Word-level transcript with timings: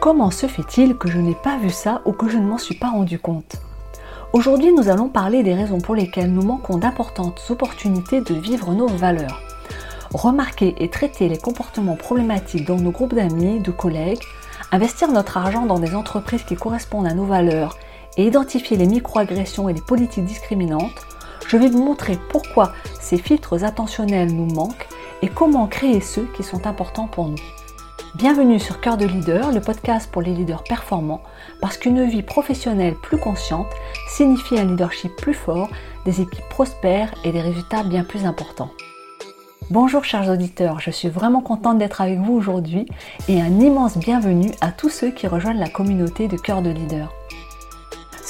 Comment 0.00 0.30
se 0.30 0.46
fait-il 0.46 0.96
que 0.96 1.10
je 1.10 1.18
n'ai 1.18 1.34
pas 1.34 1.58
vu 1.58 1.70
ça 1.70 2.02
ou 2.04 2.12
que 2.12 2.28
je 2.28 2.38
ne 2.38 2.46
m'en 2.46 2.58
suis 2.58 2.76
pas 2.76 2.90
rendu 2.90 3.18
compte 3.18 3.56
Aujourd'hui, 4.32 4.72
nous 4.72 4.88
allons 4.88 5.08
parler 5.08 5.42
des 5.42 5.54
raisons 5.54 5.80
pour 5.80 5.96
lesquelles 5.96 6.32
nous 6.32 6.42
manquons 6.42 6.78
d'importantes 6.78 7.42
opportunités 7.50 8.20
de 8.20 8.34
vivre 8.34 8.72
nos 8.74 8.86
valeurs. 8.86 9.42
Remarquer 10.14 10.76
et 10.78 10.88
traiter 10.88 11.28
les 11.28 11.36
comportements 11.36 11.96
problématiques 11.96 12.64
dans 12.64 12.76
nos 12.76 12.92
groupes 12.92 13.14
d'amis, 13.14 13.58
de 13.58 13.72
collègues, 13.72 14.22
investir 14.70 15.10
notre 15.10 15.36
argent 15.36 15.66
dans 15.66 15.80
des 15.80 15.96
entreprises 15.96 16.44
qui 16.44 16.54
correspondent 16.54 17.08
à 17.08 17.14
nos 17.14 17.26
valeurs 17.26 17.76
et 18.16 18.24
identifier 18.24 18.76
les 18.76 18.86
microagressions 18.86 19.68
et 19.68 19.74
les 19.74 19.82
politiques 19.82 20.26
discriminantes, 20.26 21.06
je 21.48 21.56
vais 21.56 21.68
vous 21.68 21.82
montrer 21.82 22.20
pourquoi 22.30 22.72
ces 23.00 23.18
filtres 23.18 23.64
attentionnels 23.64 24.32
nous 24.32 24.54
manquent 24.54 24.86
et 25.22 25.28
comment 25.28 25.66
créer 25.66 26.00
ceux 26.00 26.28
qui 26.36 26.44
sont 26.44 26.68
importants 26.68 27.08
pour 27.08 27.28
nous. 27.28 27.57
Bienvenue 28.14 28.58
sur 28.58 28.80
Cœur 28.80 28.96
de 28.96 29.04
Leader, 29.04 29.52
le 29.52 29.60
podcast 29.60 30.10
pour 30.10 30.22
les 30.22 30.34
leaders 30.34 30.64
performants, 30.64 31.20
parce 31.60 31.76
qu'une 31.76 32.08
vie 32.08 32.22
professionnelle 32.22 32.94
plus 32.94 33.18
consciente 33.18 33.68
signifie 34.08 34.58
un 34.58 34.64
leadership 34.64 35.14
plus 35.16 35.34
fort, 35.34 35.68
des 36.06 36.22
équipes 36.22 36.48
prospères 36.48 37.12
et 37.24 37.32
des 37.32 37.42
résultats 37.42 37.84
bien 37.84 38.04
plus 38.04 38.24
importants. 38.24 38.70
Bonjour 39.70 40.04
chers 40.04 40.30
auditeurs, 40.30 40.80
je 40.80 40.90
suis 40.90 41.08
vraiment 41.08 41.42
contente 41.42 41.78
d'être 41.78 42.00
avec 42.00 42.18
vous 42.18 42.32
aujourd'hui 42.32 42.86
et 43.28 43.42
un 43.42 43.60
immense 43.60 43.98
bienvenue 43.98 44.52
à 44.62 44.72
tous 44.72 44.88
ceux 44.88 45.10
qui 45.10 45.26
rejoignent 45.26 45.60
la 45.60 45.68
communauté 45.68 46.28
de 46.28 46.38
Cœur 46.38 46.62
de 46.62 46.70
Leader. 46.70 47.12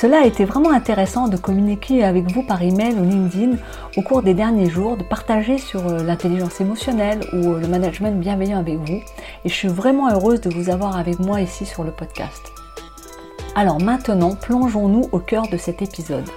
Cela 0.01 0.21
a 0.21 0.27
été 0.27 0.45
vraiment 0.45 0.71
intéressant 0.71 1.27
de 1.27 1.37
communiquer 1.37 2.05
avec 2.05 2.31
vous 2.31 2.45
par 2.45 2.63
email 2.63 2.95
ou 2.95 3.03
LinkedIn 3.03 3.57
au 3.97 4.03
cours 4.03 4.23
des 4.23 4.33
derniers 4.33 4.71
jours, 4.71 4.97
de 4.97 5.03
partager 5.03 5.59
sur 5.59 5.89
euh, 5.89 6.05
l'intelligence 6.05 6.61
émotionnelle 6.61 7.19
ou 7.33 7.55
euh, 7.55 7.61
le 7.61 7.67
management 7.67 8.21
bienveillant 8.21 8.61
avec 8.61 8.77
vous. 8.77 9.01
Et 9.45 9.49
je 9.49 9.53
suis 9.53 9.67
vraiment 9.67 10.09
heureuse 10.09 10.41
de 10.41 10.51
vous 10.51 10.71
avoir 10.71 10.97
avec 10.97 11.19
moi 11.19 11.41
ici 11.41 11.67
sur 11.67 11.83
le 11.83 11.91
podcast. 11.91 12.41
Alors 13.57 13.81
maintenant, 13.81 14.37
plongeons-nous 14.37 15.09
au 15.11 15.19
cœur 15.19 15.49
de 15.49 15.57
cet 15.57 15.83
épisode. 15.83 16.31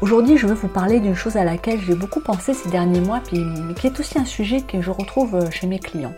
Aujourd'hui, 0.00 0.38
je 0.38 0.46
veux 0.46 0.54
vous 0.54 0.66
parler 0.66 0.98
d'une 0.98 1.14
chose 1.14 1.36
à 1.36 1.44
laquelle 1.44 1.80
j'ai 1.82 1.96
beaucoup 1.96 2.20
pensé 2.20 2.54
ces 2.54 2.70
derniers 2.70 3.00
mois, 3.02 3.20
puis, 3.22 3.44
qui 3.78 3.88
est 3.88 4.00
aussi 4.00 4.18
un 4.18 4.24
sujet 4.24 4.62
que 4.62 4.80
je 4.80 4.90
retrouve 4.90 5.34
euh, 5.34 5.50
chez 5.50 5.66
mes 5.66 5.80
clients. 5.80 6.14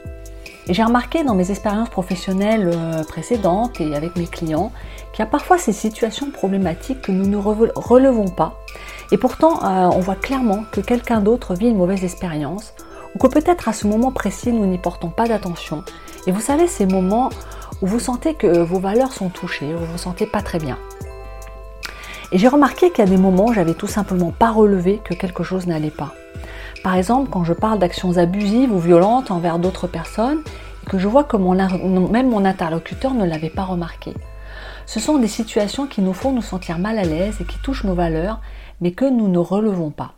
Et 0.69 0.74
j'ai 0.74 0.84
remarqué 0.84 1.24
dans 1.24 1.34
mes 1.34 1.50
expériences 1.50 1.88
professionnelles 1.88 2.70
précédentes 3.08 3.80
et 3.80 3.94
avec 3.94 4.16
mes 4.16 4.27
clients 4.27 4.70
qu'il 5.12 5.20
y 5.20 5.22
a 5.22 5.30
parfois 5.30 5.56
ces 5.56 5.72
situations 5.72 6.30
problématiques 6.30 7.02
que 7.02 7.12
nous 7.12 7.27
ne 7.27 7.36
relevons 7.36 8.28
pas. 8.28 8.58
Et 9.10 9.16
pourtant, 9.16 9.64
euh, 9.64 9.91
on 9.94 10.00
voit 10.00 10.14
clairement 10.14 10.64
que 10.70 10.80
quelqu'un 10.80 11.20
d'autre 11.20 11.55
vit 11.55 11.69
une 11.69 11.78
mauvaise 11.78 12.05
expérience 12.05 12.75
ou 13.14 13.19
que 13.19 13.27
peut-être 13.27 13.69
à 13.69 13.72
ce 13.72 13.86
moment 13.86 14.12
précis, 14.12 14.52
nous 14.52 14.66
n'y 14.66 14.78
portons 14.78 15.08
pas 15.08 15.27
d'attention. 15.27 15.83
Et 16.27 16.33
vous 16.33 16.41
savez, 16.41 16.66
ces 16.66 16.84
moments 16.84 17.30
où 17.80 17.86
vous 17.86 18.00
sentez 18.00 18.34
que 18.34 18.58
vos 18.58 18.78
valeurs 18.78 19.12
sont 19.12 19.30
touchées, 19.30 19.75
où 19.75 19.78
vous 19.78 19.86
vous 19.86 19.98
sentez 19.98 20.27
pas 20.27 20.42
très 20.42 20.58
bien. 20.58 20.78
Et 22.32 22.38
j'ai 22.38 22.48
remarqué 22.48 22.91
qu'il 22.91 23.05
y 23.05 23.08
a 23.08 23.10
des 23.10 23.16
moments 23.16 23.47
où 23.47 23.55
j'avais 23.55 23.72
tout 23.72 23.86
simplement 23.86 24.32
pas 24.32 24.50
relevé 24.50 25.00
que 25.03 25.14
quelque 25.14 25.42
chose 25.42 25.66
n'allait 25.66 25.91
pas. 25.91 26.12
Par 26.82 26.94
exemple, 26.94 27.30
quand 27.30 27.44
je 27.44 27.52
parle 27.52 27.78
d'actions 27.78 28.18
abusives 28.18 28.72
ou 28.72 28.78
violentes 28.78 29.30
envers 29.30 29.58
d'autres 29.58 29.86
personnes 29.86 30.40
et 30.82 30.90
que 30.90 30.98
je 30.98 31.08
vois 31.08 31.24
que 31.24 31.36
même 31.36 32.30
mon 32.30 32.44
interlocuteur 32.44 33.14
ne 33.14 33.24
l'avait 33.24 33.50
pas 33.50 33.64
remarqué. 33.64 34.14
Ce 34.86 35.00
sont 35.00 35.18
des 35.18 35.28
situations 35.28 35.86
qui 35.86 36.00
nous 36.00 36.14
font 36.14 36.32
nous 36.32 36.42
sentir 36.42 36.78
mal 36.78 36.98
à 36.98 37.02
l'aise 37.02 37.40
et 37.40 37.44
qui 37.44 37.58
touchent 37.58 37.84
nos 37.84 37.94
valeurs, 37.94 38.40
mais 38.80 38.92
que 38.92 39.04
nous 39.04 39.28
ne 39.28 39.38
relevons 39.38 39.90
pas. 39.90 40.14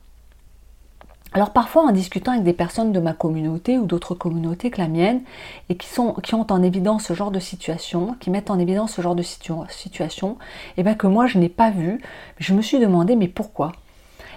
Alors 1.32 1.52
parfois 1.52 1.82
en 1.82 1.92
discutant 1.92 2.32
avec 2.32 2.42
des 2.42 2.52
personnes 2.52 2.92
de 2.92 2.98
ma 2.98 3.12
communauté 3.12 3.78
ou 3.78 3.86
d'autres 3.86 4.16
communautés 4.16 4.70
que 4.70 4.80
la 4.80 4.88
mienne 4.88 5.22
et 5.68 5.76
qui, 5.76 5.88
ont 6.00 6.46
en 6.50 6.62
évidence 6.62 7.04
ce 7.04 7.14
genre 7.14 7.30
de 7.30 7.38
situation, 7.38 8.16
qui 8.18 8.30
mettent 8.30 8.50
en 8.50 8.58
évidence 8.58 8.94
ce 8.94 9.02
genre 9.02 9.14
de 9.14 9.22
situation, 9.22 10.32
et 10.32 10.72
eh 10.78 10.82
bien 10.82 10.94
que 10.94 11.06
moi 11.06 11.26
je 11.26 11.38
n'ai 11.38 11.48
pas 11.48 11.70
vu, 11.70 12.00
je 12.38 12.52
me 12.52 12.62
suis 12.62 12.80
demandé 12.80 13.14
mais 13.14 13.28
pourquoi? 13.28 13.72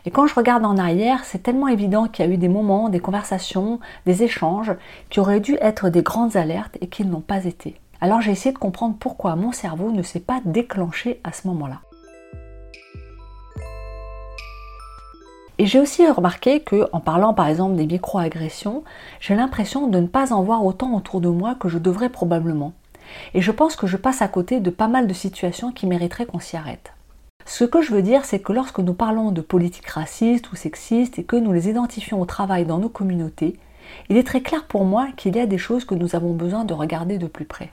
Et 0.05 0.11
quand 0.11 0.27
je 0.27 0.35
regarde 0.35 0.65
en 0.65 0.77
arrière, 0.77 1.23
c'est 1.23 1.43
tellement 1.43 1.69
évident 1.69 2.07
qu'il 2.07 2.25
y 2.25 2.27
a 2.27 2.31
eu 2.31 2.37
des 2.37 2.49
moments, 2.49 2.89
des 2.89 2.99
conversations, 2.99 3.79
des 4.05 4.23
échanges 4.23 4.73
qui 5.09 5.21
auraient 5.21 5.39
dû 5.39 5.57
être 5.61 5.89
des 5.89 6.01
grandes 6.01 6.35
alertes 6.35 6.77
et 6.81 6.87
qui 6.87 7.05
ne 7.05 7.11
l'ont 7.11 7.21
pas 7.21 7.45
été. 7.45 7.79
Alors 8.01 8.19
j'ai 8.19 8.31
essayé 8.31 8.51
de 8.51 8.59
comprendre 8.59 8.95
pourquoi 8.99 9.37
mon 9.37 9.53
cerveau 9.53 9.91
ne 9.91 10.03
s'est 10.03 10.19
pas 10.19 10.41
déclenché 10.43 11.21
à 11.23 11.31
ce 11.31 11.47
moment-là. 11.47 11.79
Et 15.57 15.65
j'ai 15.67 15.79
aussi 15.79 16.05
remarqué 16.05 16.59
que, 16.59 16.89
en 16.91 16.99
parlant 16.99 17.33
par 17.33 17.47
exemple 17.47 17.75
des 17.75 17.85
micro-agressions, 17.85 18.83
j'ai 19.21 19.35
l'impression 19.35 19.87
de 19.87 19.99
ne 19.99 20.07
pas 20.07 20.33
en 20.33 20.43
voir 20.43 20.65
autant 20.65 20.93
autour 20.95 21.21
de 21.21 21.29
moi 21.29 21.55
que 21.55 21.69
je 21.69 21.77
devrais 21.77 22.09
probablement. 22.09 22.73
Et 23.33 23.41
je 23.41 23.51
pense 23.51 23.77
que 23.77 23.87
je 23.87 23.95
passe 23.95 24.21
à 24.21 24.27
côté 24.27 24.59
de 24.59 24.69
pas 24.69 24.87
mal 24.89 25.07
de 25.07 25.13
situations 25.13 25.71
qui 25.71 25.85
mériteraient 25.85 26.25
qu'on 26.25 26.39
s'y 26.39 26.57
arrête. 26.57 26.91
Ce 27.45 27.63
que 27.63 27.81
je 27.81 27.91
veux 27.91 28.01
dire, 28.01 28.25
c'est 28.25 28.39
que 28.39 28.53
lorsque 28.53 28.79
nous 28.79 28.93
parlons 28.93 29.31
de 29.31 29.41
politiques 29.41 29.89
racistes 29.89 30.51
ou 30.51 30.55
sexistes 30.55 31.19
et 31.19 31.23
que 31.23 31.35
nous 31.35 31.51
les 31.51 31.69
identifions 31.69 32.21
au 32.21 32.25
travail 32.25 32.65
dans 32.65 32.77
nos 32.77 32.89
communautés, 32.89 33.59
il 34.09 34.17
est 34.17 34.25
très 34.25 34.41
clair 34.41 34.65
pour 34.65 34.85
moi 34.85 35.07
qu'il 35.17 35.35
y 35.35 35.39
a 35.39 35.45
des 35.45 35.57
choses 35.57 35.85
que 35.85 35.95
nous 35.95 36.15
avons 36.15 36.33
besoin 36.33 36.63
de 36.65 36.73
regarder 36.73 37.17
de 37.17 37.27
plus 37.27 37.45
près. 37.45 37.69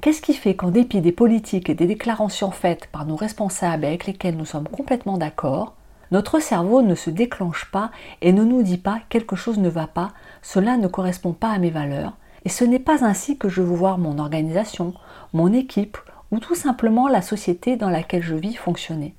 Qu'est-ce 0.00 0.20
qui 0.22 0.34
fait 0.34 0.56
qu'en 0.56 0.70
dépit 0.70 1.00
des 1.00 1.12
politiques 1.12 1.70
et 1.70 1.74
des 1.74 1.86
déclarations 1.86 2.50
faites 2.50 2.88
par 2.88 3.06
nos 3.06 3.14
responsables 3.14 3.84
avec 3.84 4.06
lesquels 4.06 4.36
nous 4.36 4.44
sommes 4.44 4.68
complètement 4.68 5.16
d'accord, 5.16 5.74
notre 6.10 6.40
cerveau 6.40 6.82
ne 6.82 6.94
se 6.94 7.08
déclenche 7.08 7.70
pas 7.70 7.90
et 8.20 8.32
ne 8.32 8.42
nous 8.42 8.62
dit 8.62 8.78
pas 8.78 8.98
quelque 9.08 9.36
chose 9.36 9.58
ne 9.58 9.68
va 9.68 9.86
pas, 9.86 10.10
cela 10.42 10.76
ne 10.76 10.88
correspond 10.88 11.32
pas 11.32 11.50
à 11.50 11.58
mes 11.58 11.70
valeurs, 11.70 12.12
et 12.44 12.48
ce 12.48 12.64
n'est 12.64 12.80
pas 12.80 13.04
ainsi 13.04 13.38
que 13.38 13.48
je 13.48 13.62
veux 13.62 13.76
voir 13.76 13.96
mon 13.96 14.18
organisation, 14.18 14.92
mon 15.32 15.52
équipe 15.52 15.96
ou 16.32 16.40
tout 16.40 16.56
simplement 16.56 17.06
la 17.06 17.22
société 17.22 17.76
dans 17.76 17.90
laquelle 17.90 18.22
je 18.22 18.34
vis 18.34 18.54
fonctionner. 18.54 19.14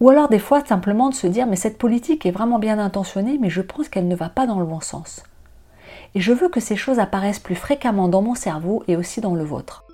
Ou 0.00 0.10
alors 0.10 0.28
des 0.28 0.38
fois 0.38 0.64
simplement 0.64 1.10
de 1.10 1.14
se 1.14 1.26
dire 1.26 1.46
mais 1.46 1.56
cette 1.56 1.78
politique 1.78 2.26
est 2.26 2.32
vraiment 2.32 2.58
bien 2.58 2.78
intentionnée 2.78 3.38
mais 3.40 3.50
je 3.50 3.62
pense 3.62 3.88
qu'elle 3.88 4.08
ne 4.08 4.16
va 4.16 4.30
pas 4.30 4.46
dans 4.46 4.58
le 4.58 4.66
bon 4.66 4.80
sens. 4.80 5.22
Et 6.14 6.20
je 6.20 6.32
veux 6.32 6.48
que 6.48 6.60
ces 6.60 6.76
choses 6.76 6.98
apparaissent 6.98 7.38
plus 7.38 7.54
fréquemment 7.54 8.08
dans 8.08 8.22
mon 8.22 8.34
cerveau 8.34 8.82
et 8.88 8.96
aussi 8.96 9.20
dans 9.20 9.34
le 9.34 9.44
vôtre. 9.44 9.84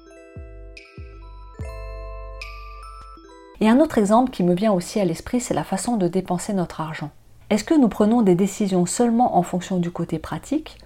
Et 3.61 3.69
un 3.69 3.79
autre 3.79 3.99
exemple 3.99 4.31
qui 4.31 4.43
me 4.43 4.55
vient 4.55 4.73
aussi 4.73 4.99
à 4.99 5.05
l'esprit, 5.05 5.41
c'est 5.41 5.55
la 5.55 5.63
façon 5.63 5.97
de 5.97 6.09
dépenser 6.09 6.53
notre 6.53 6.81
argent. 6.81 7.11
Est-ce 7.51 7.65
que 7.65 7.79
nous 7.79 7.89
prenons 7.89 8.23
des 8.23 8.35
décisions 8.35 8.87
seulement 8.87 9.37
en 9.37 9.43
fonction 9.43 9.79
du 9.79 9.91
côté 9.91 10.19
pratique 10.19 10.79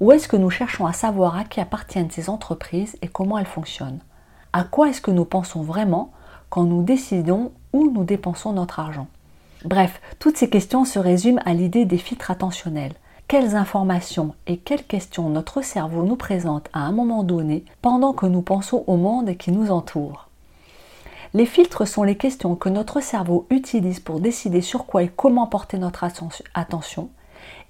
ou 0.00 0.12
est-ce 0.12 0.28
que 0.28 0.36
nous 0.36 0.50
cherchons 0.50 0.86
à 0.86 0.92
savoir 0.92 1.36
à 1.36 1.44
qui 1.44 1.60
appartiennent 1.60 2.10
ces 2.10 2.30
entreprises 2.30 2.96
et 3.02 3.08
comment 3.08 3.38
elles 3.38 3.46
fonctionnent? 3.46 4.00
À 4.52 4.64
quoi 4.64 4.88
est-ce 4.88 5.00
que 5.00 5.10
nous 5.10 5.24
pensons 5.24 5.62
vraiment 5.62 6.10
quand 6.48 6.64
nous 6.64 6.82
décidons 6.82 7.52
où 7.72 7.90
nous 7.90 8.04
dépensons 8.04 8.52
notre 8.52 8.80
argent 8.80 9.06
Bref, 9.64 10.00
toutes 10.18 10.36
ces 10.36 10.48
questions 10.50 10.84
se 10.84 10.98
résument 10.98 11.42
à 11.44 11.54
l'idée 11.54 11.84
des 11.84 11.98
filtres 11.98 12.30
attentionnels. 12.30 12.94
Quelles 13.28 13.54
informations 13.54 14.34
et 14.48 14.56
quelles 14.56 14.84
questions 14.84 15.28
notre 15.28 15.62
cerveau 15.62 16.02
nous 16.02 16.16
présente 16.16 16.68
à 16.72 16.80
un 16.80 16.90
moment 16.90 17.22
donné 17.22 17.64
pendant 17.80 18.12
que 18.12 18.26
nous 18.26 18.42
pensons 18.42 18.82
au 18.88 18.96
monde 18.96 19.36
qui 19.36 19.52
nous 19.52 19.70
entoure 19.70 20.28
Les 21.34 21.46
filtres 21.46 21.86
sont 21.86 22.02
les 22.02 22.16
questions 22.16 22.56
que 22.56 22.68
notre 22.68 23.00
cerveau 23.00 23.46
utilise 23.50 24.00
pour 24.00 24.18
décider 24.18 24.62
sur 24.62 24.86
quoi 24.86 25.04
et 25.04 25.12
comment 25.14 25.46
porter 25.46 25.78
notre 25.78 26.04
attention 26.54 27.10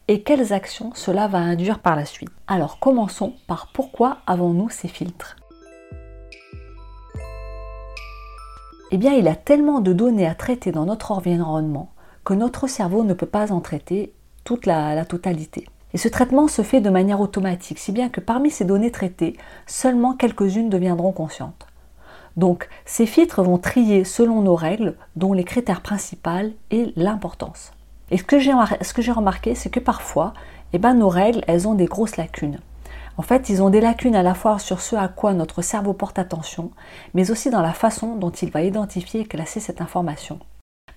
et 0.08 0.22
quelles 0.22 0.52
actions 0.52 0.92
cela 0.94 1.28
va 1.28 1.38
induire 1.38 1.80
par 1.80 1.94
la 1.94 2.06
suite. 2.06 2.30
Alors 2.46 2.78
commençons 2.78 3.34
par 3.46 3.68
pourquoi 3.72 4.18
avons-nous 4.26 4.70
ces 4.70 4.88
filtres? 4.88 5.36
Eh 8.92 8.98
bien, 8.98 9.12
il 9.12 9.28
a 9.28 9.36
tellement 9.36 9.80
de 9.80 9.92
données 9.92 10.26
à 10.26 10.34
traiter 10.34 10.72
dans 10.72 10.84
notre 10.84 11.12
environnement 11.12 11.90
que 12.24 12.34
notre 12.34 12.66
cerveau 12.66 13.04
ne 13.04 13.14
peut 13.14 13.24
pas 13.24 13.52
en 13.52 13.60
traiter 13.60 14.12
toute 14.42 14.66
la, 14.66 15.04
totalité. 15.04 15.68
Et 15.94 15.98
ce 15.98 16.08
traitement 16.08 16.48
se 16.48 16.62
fait 16.62 16.80
de 16.80 16.90
manière 16.90 17.20
automatique, 17.20 17.78
si 17.78 17.92
bien 17.92 18.08
que 18.08 18.20
parmi 18.20 18.50
ces 18.50 18.64
données 18.64 18.90
traitées, 18.90 19.36
seulement 19.66 20.14
quelques-unes 20.14 20.70
deviendront 20.70 21.12
conscientes. 21.12 21.66
Donc, 22.36 22.68
ces 22.84 23.06
filtres 23.06 23.42
vont 23.42 23.58
trier 23.58 24.02
selon 24.02 24.42
nos 24.42 24.56
règles, 24.56 24.96
dont 25.14 25.32
les 25.32 25.44
critères 25.44 25.82
principaux 25.82 26.52
et 26.72 26.92
l'importance. 26.96 27.72
Et 28.10 28.18
ce 28.18 28.24
que 28.24 28.40
j'ai 28.40 29.12
remarqué, 29.12 29.54
c'est 29.54 29.70
que 29.70 29.80
parfois, 29.80 30.32
eh 30.72 30.78
ben, 30.78 30.94
nos 30.94 31.08
règles, 31.08 31.44
elles 31.46 31.68
ont 31.68 31.74
des 31.74 31.86
grosses 31.86 32.16
lacunes. 32.16 32.58
En 33.16 33.22
fait, 33.22 33.48
ils 33.48 33.62
ont 33.62 33.70
des 33.70 33.80
lacunes 33.80 34.16
à 34.16 34.22
la 34.22 34.34
fois 34.34 34.58
sur 34.58 34.80
ce 34.80 34.96
à 34.96 35.08
quoi 35.08 35.34
notre 35.34 35.62
cerveau 35.62 35.92
porte 35.92 36.18
attention, 36.18 36.70
mais 37.14 37.30
aussi 37.30 37.50
dans 37.50 37.62
la 37.62 37.72
façon 37.72 38.16
dont 38.16 38.30
il 38.30 38.50
va 38.50 38.62
identifier 38.62 39.20
et 39.20 39.26
classer 39.26 39.60
cette 39.60 39.80
information. 39.80 40.38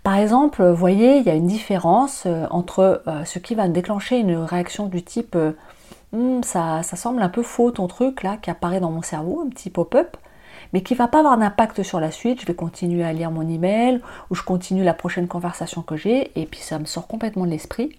Par 0.04 0.18
exemple, 0.18 0.64
vous 0.64 0.76
voyez, 0.76 1.18
il 1.18 1.24
y 1.24 1.30
a 1.30 1.34
une 1.34 1.48
différence 1.48 2.24
euh, 2.26 2.46
entre 2.50 3.04
euh, 3.08 3.24
ce 3.24 3.40
qui 3.40 3.56
va 3.56 3.70
déclencher 3.70 4.18
une 4.18 4.36
réaction 4.36 4.88
du 4.88 5.02
type 5.02 5.36
euh, 5.36 5.54
hmm, 6.12 6.44
ça, 6.44 6.84
ça, 6.84 6.98
semble 6.98 7.22
un 7.22 7.30
peu 7.30 7.42
faux 7.42 7.72
ton 7.72 7.88
truc 7.88 8.22
là 8.22 8.36
qui 8.36 8.50
apparaît 8.50 8.82
dans 8.82 8.92
mon 8.92 9.02
cerveau, 9.02 9.42
un 9.46 9.50
petit 9.50 9.70
pop-up, 9.70 10.18
mais 10.74 10.84
qui 10.84 10.94
va 10.94 11.08
pas 11.08 11.20
avoir 11.20 11.38
d'impact 11.38 11.84
sur 11.84 12.02
la 12.02 12.12
suite. 12.12 12.42
Je 12.42 12.46
vais 12.46 12.54
continuer 12.54 13.06
à 13.06 13.14
lire 13.14 13.32
mon 13.32 13.48
email 13.48 14.02
ou 14.30 14.36
je 14.36 14.44
continue 14.44 14.84
la 14.84 14.94
prochaine 14.94 15.28
conversation 15.30 15.82
que 15.82 15.96
j'ai 15.96 16.38
et 16.40 16.46
puis 16.46 16.60
ça 16.60 16.80
me 16.80 16.86
sort 16.86 17.08
complètement 17.08 17.46
de 17.46 17.52
l'esprit. 17.52 17.98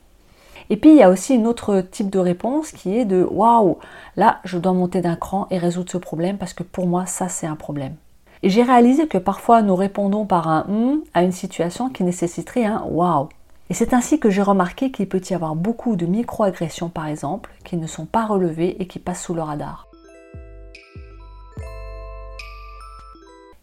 Et 0.70 0.76
puis 0.76 0.90
il 0.90 0.96
y 0.96 1.02
a 1.02 1.11
aussi 1.11 1.34
une 1.34 1.46
autre 1.46 1.81
type 1.81 2.11
de 2.11 2.19
réponse 2.19 2.72
qui 2.72 2.96
est 2.96 3.05
de 3.05 3.26
waouh, 3.31 3.78
là 4.16 4.40
je 4.44 4.58
dois 4.58 4.72
monter 4.72 5.00
d'un 5.00 5.16
cran 5.16 5.46
et 5.50 5.58
résoudre 5.58 5.90
ce 5.90 5.99
problème 5.99 6.38
parce 6.38 6.55
que 6.55 6.62
pour 6.62 6.87
moi 6.87 7.06
ça 7.06 7.28
c'est 7.28 7.46
un 7.46 7.56
problème. 7.56 7.94
Et 8.43 8.50
j'ai 8.50 8.62
réalisé 8.62 9.06
que 9.06 9.19
parfois 9.19 9.62
nous 9.62 9.76
répondons 9.76 10.26
par 10.26 10.49
un 10.49 10.66
hum 10.69 11.02
à 11.14 11.22
une 11.22 11.32
situation 11.32 11.88
qui 11.88 12.05
nécessiterait 12.05 12.64
un 12.64 12.82
waouh. 12.82 13.28
Et 13.70 13.75
c'est 13.75 13.94
ainsi 13.94 14.20
que 14.20 14.28
j'ai 14.28 14.43
remarqué 14.43 14.90
qu'il 14.90 15.08
peut 15.08 15.22
y 15.31 15.34
avoir 15.34 15.55
beaucoup 15.55 15.96
de 15.96 16.06
micro-agressions 16.06 16.90
par 16.90 17.06
exemple 17.06 17.50
qui 17.64 17.76
ne 17.76 17.87
sont 17.87 18.05
pas 18.05 18.26
relevées 18.26 18.76
et 18.81 18.87
qui 18.87 18.99
passent 18.99 19.22
sous 19.22 19.34
le 19.34 19.43
radar. 19.43 19.87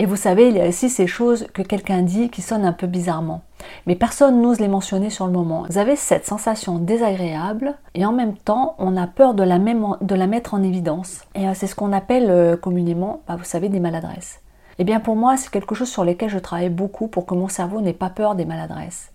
Et 0.01 0.07
vous 0.07 0.15
savez, 0.15 0.49
il 0.49 0.55
y 0.55 0.59
a 0.59 0.67
aussi 0.67 0.89
ces 0.89 1.05
choses 1.05 1.45
que 1.53 1.61
quelqu'un 1.61 2.01
dit 2.01 2.31
qui 2.31 2.41
sonnent 2.41 2.65
un 2.65 2.73
peu 2.73 2.87
bizarrement. 2.87 3.43
Mais 3.85 3.95
personne 3.95 4.41
n'ose 4.41 4.59
les 4.59 4.67
mentionner 4.67 5.11
sur 5.11 5.27
le 5.27 5.31
moment. 5.31 5.63
Vous 5.69 5.77
avez 5.77 5.95
cette 5.95 6.25
sensation 6.25 6.79
désagréable 6.79 7.75
et 7.93 8.03
en 8.03 8.11
même 8.11 8.35
temps, 8.35 8.73
on 8.79 8.97
a 8.97 9.05
peur 9.05 9.35
de 9.35 9.43
la, 9.43 9.59
mettre 9.59 10.55
en 10.55 10.63
évidence. 10.63 11.21
Et 11.35 11.47
euh, 11.47 11.51
c'est 11.53 11.67
ce 11.67 11.75
qu'on 11.75 11.93
appelle 11.93 12.31
euh, 12.31 12.57
communément, 12.57 13.21
bah, 13.27 13.35
vous 13.35 13.43
savez, 13.43 13.69
des 13.69 13.79
maladresses. 13.79 14.39
Eh 14.79 14.85
bien 14.85 14.99
pour 14.99 15.15
moi, 15.15 15.37
c'est 15.37 15.51
quelque 15.51 15.75
chose 15.75 15.89
sur 15.89 16.03
lequel 16.03 16.31
je 16.31 16.39
travaille 16.39 16.69
beaucoup 16.69 17.07
pour 17.07 17.27
que 17.27 17.35
mon 17.35 17.47
cerveau 17.47 17.79
n'ait 17.79 17.93
pas 17.93 18.09
peur 18.09 18.33
des 18.33 18.45
maladresses. 18.45 19.11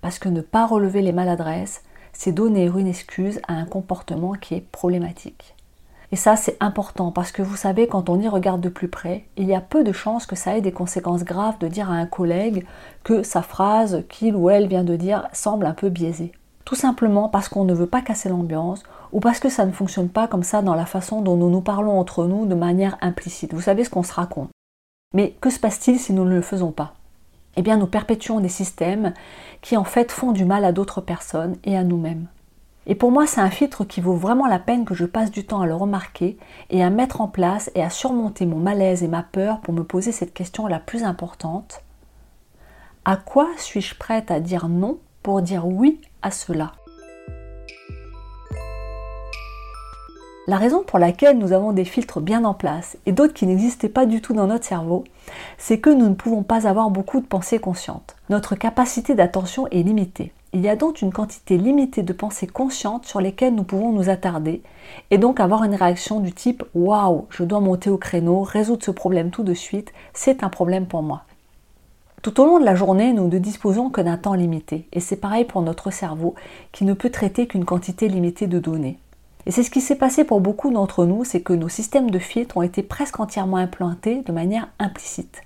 Parce 0.00 0.18
que 0.18 0.28
ne 0.28 0.40
pas 0.40 0.66
relever 0.66 1.00
les 1.00 1.12
maladresses, 1.12 1.84
c'est 2.12 2.32
donner 2.32 2.64
une 2.64 2.88
excuse 2.88 3.40
à 3.46 3.52
un 3.52 3.66
comportement 3.66 4.32
qui 4.32 4.56
est 4.56 4.68
problématique. 4.72 5.53
Et 6.12 6.16
ça, 6.16 6.36
c'est 6.36 6.56
important 6.60 7.10
parce 7.10 7.32
que 7.32 7.42
vous 7.42 7.56
savez, 7.56 7.88
quand 7.88 8.08
on 8.08 8.20
y 8.20 8.28
regarde 8.28 8.60
de 8.60 8.68
plus 8.68 8.88
près, 8.88 9.24
il 9.36 9.46
y 9.46 9.54
a 9.54 9.60
peu 9.60 9.84
de 9.84 9.92
chances 9.92 10.26
que 10.26 10.36
ça 10.36 10.56
ait 10.56 10.60
des 10.60 10.72
conséquences 10.72 11.24
graves 11.24 11.58
de 11.58 11.68
dire 11.68 11.90
à 11.90 11.94
un 11.94 12.06
collègue 12.06 12.66
que 13.02 13.22
sa 13.22 13.42
phrase 13.42 14.04
qu'il 14.08 14.36
ou 14.36 14.50
elle 14.50 14.68
vient 14.68 14.84
de 14.84 14.96
dire 14.96 15.28
semble 15.32 15.66
un 15.66 15.74
peu 15.74 15.88
biaisée. 15.88 16.32
Tout 16.64 16.76
simplement 16.76 17.28
parce 17.28 17.48
qu'on 17.48 17.64
ne 17.64 17.74
veut 17.74 17.86
pas 17.86 18.00
casser 18.00 18.28
l'ambiance 18.28 18.82
ou 19.12 19.20
parce 19.20 19.38
que 19.38 19.48
ça 19.48 19.66
ne 19.66 19.72
fonctionne 19.72 20.08
pas 20.08 20.28
comme 20.28 20.42
ça 20.42 20.62
dans 20.62 20.74
la 20.74 20.86
façon 20.86 21.20
dont 21.20 21.36
nous 21.36 21.50
nous 21.50 21.60
parlons 21.60 21.98
entre 21.98 22.26
nous 22.26 22.46
de 22.46 22.54
manière 22.54 22.96
implicite. 23.00 23.52
Vous 23.52 23.60
savez 23.60 23.84
ce 23.84 23.90
qu'on 23.90 24.02
se 24.02 24.12
raconte. 24.12 24.50
Mais 25.14 25.36
que 25.40 25.50
se 25.50 25.60
passe-t-il 25.60 25.98
si 25.98 26.12
nous 26.12 26.24
ne 26.24 26.34
le 26.34 26.42
faisons 26.42 26.72
pas? 26.72 26.94
Eh 27.56 27.62
bien, 27.62 27.76
nous 27.76 27.86
perpétuons 27.86 28.40
des 28.40 28.48
systèmes 28.48 29.14
qui 29.62 29.76
en 29.76 29.84
fait 29.84 30.10
font 30.10 30.32
du 30.32 30.44
mal 30.44 30.64
à 30.64 30.72
d'autres 30.72 31.00
personnes 31.00 31.56
et 31.64 31.76
à 31.76 31.84
nous-mêmes. 31.84 32.26
Et 32.86 32.94
pour 32.94 33.10
moi, 33.10 33.26
c'est 33.26 33.40
un 33.40 33.50
filtre 33.50 33.84
qui 33.84 34.00
vaut 34.00 34.14
vraiment 34.14 34.46
la 34.46 34.58
peine 34.58 34.84
que 34.84 34.94
je 34.94 35.06
passe 35.06 35.30
du 35.30 35.46
temps 35.46 35.62
à 35.62 35.66
le 35.66 35.74
remarquer 35.74 36.36
et 36.70 36.82
à 36.84 36.90
mettre 36.90 37.20
en 37.20 37.28
place 37.28 37.70
et 37.74 37.82
à 37.82 37.90
surmonter 37.90 38.44
mon 38.44 38.58
malaise 38.58 39.02
et 39.02 39.08
ma 39.08 39.22
peur 39.22 39.60
pour 39.60 39.72
me 39.72 39.84
poser 39.84 40.12
cette 40.12 40.34
question 40.34 40.66
la 40.66 40.80
plus 40.80 41.02
importante. 41.02 41.82
À 43.06 43.16
quoi 43.16 43.48
suis-je 43.56 43.94
prête 43.94 44.30
à 44.30 44.40
dire 44.40 44.68
non 44.68 44.98
pour 45.22 45.40
dire 45.40 45.66
oui 45.66 46.00
à 46.22 46.30
cela? 46.30 46.72
La 50.46 50.58
raison 50.58 50.82
pour 50.82 50.98
laquelle 50.98 51.38
nous 51.38 51.52
avons 51.52 51.72
des 51.72 51.86
filtres 51.86 52.20
bien 52.20 52.44
en 52.44 52.52
place 52.52 52.98
et 53.06 53.12
d'autres 53.12 53.32
qui 53.32 53.46
n'existaient 53.46 53.88
pas 53.88 54.04
du 54.04 54.20
tout 54.20 54.34
dans 54.34 54.46
notre 54.46 54.66
cerveau, 54.66 55.04
c'est 55.56 55.80
que 55.80 55.88
nous 55.88 56.06
ne 56.06 56.14
pouvons 56.14 56.42
pas 56.42 56.68
avoir 56.68 56.90
beaucoup 56.90 57.22
de 57.22 57.26
pensées 57.26 57.58
conscientes. 57.58 58.14
Notre 58.28 58.54
capacité 58.54 59.14
d'attention 59.14 59.66
est 59.68 59.82
limitée. 59.82 60.34
Il 60.54 60.60
y 60.60 60.68
a 60.68 60.76
donc 60.76 61.02
une 61.02 61.12
quantité 61.12 61.58
limitée 61.58 62.04
de 62.04 62.12
pensées 62.12 62.46
conscientes 62.46 63.06
sur 63.06 63.20
lesquelles 63.20 63.56
nous 63.56 63.64
pouvons 63.64 63.90
nous 63.90 64.08
attarder 64.08 64.62
et 65.10 65.18
donc 65.18 65.40
avoir 65.40 65.64
une 65.64 65.74
réaction 65.74 66.20
du 66.20 66.32
type 66.32 66.62
Waouh, 66.76 67.26
je 67.30 67.42
dois 67.42 67.58
monter 67.58 67.90
au 67.90 67.98
créneau, 67.98 68.42
résoudre 68.42 68.84
ce 68.84 68.92
problème 68.92 69.32
tout 69.32 69.42
de 69.42 69.52
suite, 69.52 69.92
c'est 70.12 70.44
un 70.44 70.48
problème 70.48 70.86
pour 70.86 71.02
moi. 71.02 71.24
Tout 72.22 72.40
au 72.40 72.46
long 72.46 72.60
de 72.60 72.64
la 72.64 72.76
journée, 72.76 73.12
nous 73.12 73.26
ne 73.26 73.38
disposons 73.40 73.90
que 73.90 74.00
d'un 74.00 74.16
temps 74.16 74.34
limité 74.34 74.86
et 74.92 75.00
c'est 75.00 75.16
pareil 75.16 75.44
pour 75.44 75.60
notre 75.60 75.90
cerveau 75.90 76.36
qui 76.70 76.84
ne 76.84 76.94
peut 76.94 77.10
traiter 77.10 77.48
qu'une 77.48 77.64
quantité 77.64 78.06
limitée 78.06 78.46
de 78.46 78.60
données. 78.60 79.00
Et 79.46 79.50
c'est 79.50 79.64
ce 79.64 79.72
qui 79.72 79.80
s'est 79.80 79.96
passé 79.96 80.22
pour 80.22 80.40
beaucoup 80.40 80.70
d'entre 80.70 81.04
nous, 81.04 81.24
c'est 81.24 81.42
que 81.42 81.52
nos 81.52 81.68
systèmes 81.68 82.12
de 82.12 82.20
filtres 82.20 82.56
ont 82.58 82.62
été 82.62 82.84
presque 82.84 83.18
entièrement 83.18 83.56
implantés 83.56 84.22
de 84.22 84.30
manière 84.30 84.68
implicite. 84.78 85.42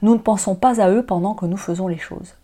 Nous 0.00 0.14
ne 0.14 0.20
pensons 0.20 0.54
pas 0.54 0.80
à 0.80 0.88
eux 0.90 1.04
pendant 1.04 1.34
que 1.34 1.44
nous 1.44 1.58
faisons 1.58 1.86
les 1.86 1.98
choses. 1.98 2.34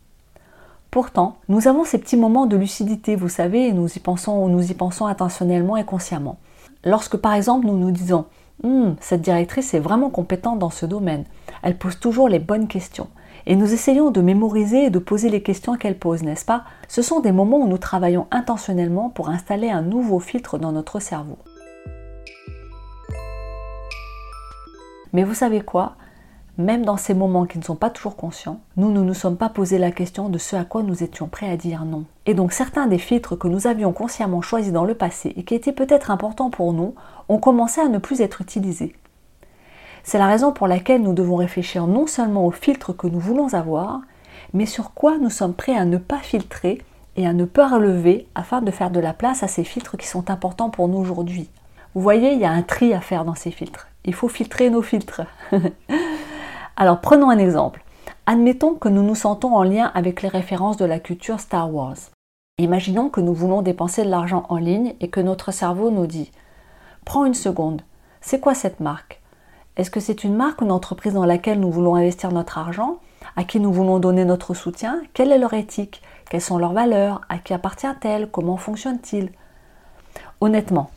Pourtant, 0.90 1.36
nous 1.48 1.68
avons 1.68 1.84
ces 1.84 1.98
petits 1.98 2.16
moments 2.16 2.46
de 2.46 2.56
lucidité, 2.56 3.14
vous 3.14 3.28
savez, 3.28 3.68
et 3.68 3.72
nous 3.72 3.88
y 3.94 4.00
pensons, 4.00 4.48
nous 4.48 4.70
y 4.70 4.74
pensons 4.74 5.06
intentionnellement 5.06 5.76
et 5.76 5.84
consciemment. 5.84 6.38
Lorsque 6.84 7.16
par 7.16 7.34
exemple 7.34 7.66
nous 7.66 7.76
nous 7.76 7.90
disons 7.90 8.24
hum, 8.62 8.96
cette 9.00 9.20
directrice 9.20 9.74
est 9.74 9.80
vraiment 9.80 10.10
compétente 10.10 10.58
dans 10.58 10.70
ce 10.70 10.86
domaine, 10.86 11.24
elle 11.62 11.76
pose 11.76 11.98
toujours 11.98 12.28
les 12.28 12.38
bonnes 12.38 12.68
questions. 12.68 13.08
Et 13.46 13.56
nous 13.56 13.72
essayons 13.72 14.10
de 14.10 14.20
mémoriser 14.20 14.84
et 14.86 14.90
de 14.90 14.98
poser 14.98 15.28
les 15.28 15.42
questions 15.42 15.76
qu'elle 15.76 15.98
pose, 15.98 16.22
n'est-ce 16.22 16.44
pas? 16.44 16.64
Ce 16.86 17.02
sont 17.02 17.20
des 17.20 17.32
moments 17.32 17.58
où 17.58 17.68
nous 17.68 17.78
travaillons 17.78 18.26
intentionnellement 18.30 19.10
pour 19.10 19.28
installer 19.28 19.70
un 19.70 19.82
nouveau 19.82 20.20
filtre 20.20 20.58
dans 20.58 20.72
notre 20.72 21.00
cerveau. 21.00 21.38
Mais 25.12 25.24
vous 25.24 25.34
savez 25.34 25.62
quoi? 25.62 25.96
Même 26.58 26.84
dans 26.84 26.96
ces 26.96 27.14
moments 27.14 27.46
qui 27.46 27.58
ne 27.58 27.62
sont 27.62 27.76
pas 27.76 27.88
toujours 27.88 28.16
conscients, 28.16 28.60
nous 28.76 28.90
ne 28.90 29.00
nous 29.00 29.14
sommes 29.14 29.36
pas 29.36 29.48
posé 29.48 29.78
la 29.78 29.92
question 29.92 30.28
de 30.28 30.38
ce 30.38 30.56
à 30.56 30.64
quoi 30.64 30.82
nous 30.82 31.04
étions 31.04 31.28
prêts 31.28 31.48
à 31.48 31.56
dire 31.56 31.84
non. 31.84 32.04
Et 32.26 32.34
donc 32.34 32.52
certains 32.52 32.88
des 32.88 32.98
filtres 32.98 33.38
que 33.38 33.46
nous 33.46 33.68
avions 33.68 33.92
consciemment 33.92 34.42
choisis 34.42 34.72
dans 34.72 34.84
le 34.84 34.94
passé 34.94 35.32
et 35.36 35.44
qui 35.44 35.54
étaient 35.54 35.72
peut-être 35.72 36.10
importants 36.10 36.50
pour 36.50 36.72
nous 36.72 36.96
ont 37.28 37.38
commencé 37.38 37.80
à 37.80 37.88
ne 37.88 37.98
plus 37.98 38.20
être 38.20 38.40
utilisés. 38.40 38.96
C'est 40.02 40.18
la 40.18 40.26
raison 40.26 40.52
pour 40.52 40.66
laquelle 40.66 41.02
nous 41.02 41.12
devons 41.12 41.36
réfléchir 41.36 41.86
non 41.86 42.08
seulement 42.08 42.44
aux 42.44 42.50
filtres 42.50 42.96
que 42.96 43.06
nous 43.06 43.20
voulons 43.20 43.54
avoir, 43.54 44.00
mais 44.52 44.66
sur 44.66 44.94
quoi 44.94 45.16
nous 45.18 45.30
sommes 45.30 45.54
prêts 45.54 45.76
à 45.76 45.84
ne 45.84 45.96
pas 45.96 46.18
filtrer 46.18 46.82
et 47.16 47.26
à 47.26 47.32
ne 47.32 47.44
pas 47.44 47.68
relever 47.68 48.26
afin 48.34 48.62
de 48.62 48.70
faire 48.72 48.90
de 48.90 49.00
la 49.00 49.12
place 49.12 49.44
à 49.44 49.48
ces 49.48 49.64
filtres 49.64 49.96
qui 49.96 50.08
sont 50.08 50.28
importants 50.28 50.70
pour 50.70 50.88
nous 50.88 50.98
aujourd'hui. 50.98 51.50
Vous 51.94 52.00
voyez, 52.00 52.32
il 52.32 52.40
y 52.40 52.44
a 52.44 52.50
un 52.50 52.62
tri 52.62 52.94
à 52.94 53.00
faire 53.00 53.24
dans 53.24 53.34
ces 53.34 53.50
filtres. 53.50 53.88
Il 54.04 54.14
faut 54.14 54.28
filtrer 54.28 54.70
nos 54.70 54.82
filtres. 54.82 55.22
Alors 56.80 57.00
prenons 57.00 57.28
un 57.28 57.38
exemple. 57.38 57.82
Admettons 58.26 58.76
que 58.76 58.88
nous 58.88 59.02
nous 59.02 59.16
sentons 59.16 59.56
en 59.56 59.64
lien 59.64 59.90
avec 59.94 60.22
les 60.22 60.28
références 60.28 60.76
de 60.76 60.84
la 60.84 61.00
culture 61.00 61.40
Star 61.40 61.74
Wars. 61.74 61.96
Imaginons 62.58 63.08
que 63.08 63.20
nous 63.20 63.34
voulons 63.34 63.62
dépenser 63.62 64.04
de 64.04 64.08
l'argent 64.08 64.46
en 64.48 64.58
ligne 64.58 64.94
et 65.00 65.08
que 65.08 65.18
notre 65.18 65.50
cerveau 65.50 65.90
nous 65.90 66.06
dit 66.06 66.30
Prends 67.04 67.24
une 67.24 67.34
seconde, 67.34 67.82
c'est 68.20 68.38
quoi 68.38 68.54
cette 68.54 68.78
marque? 68.78 69.20
Est-ce 69.76 69.90
que 69.90 69.98
c'est 69.98 70.22
une 70.22 70.36
marque 70.36 70.60
ou 70.60 70.66
une 70.66 70.70
entreprise 70.70 71.14
dans 71.14 71.24
laquelle 71.24 71.58
nous 71.58 71.72
voulons 71.72 71.96
investir 71.96 72.30
notre 72.30 72.58
argent? 72.58 72.98
À 73.34 73.42
qui 73.42 73.58
nous 73.58 73.72
voulons 73.72 73.98
donner 73.98 74.24
notre 74.24 74.54
soutien? 74.54 75.02
Quelle 75.14 75.32
est 75.32 75.38
leur 75.38 75.54
éthique? 75.54 76.00
Quelles 76.30 76.40
sont 76.40 76.58
leurs 76.58 76.74
valeurs? 76.74 77.22
À 77.28 77.38
qui 77.38 77.54
appartient-elle? 77.54 78.30
Comment 78.30 78.56
fonctionne-t-il? 78.56 79.32
Honnêtement, 80.40 80.90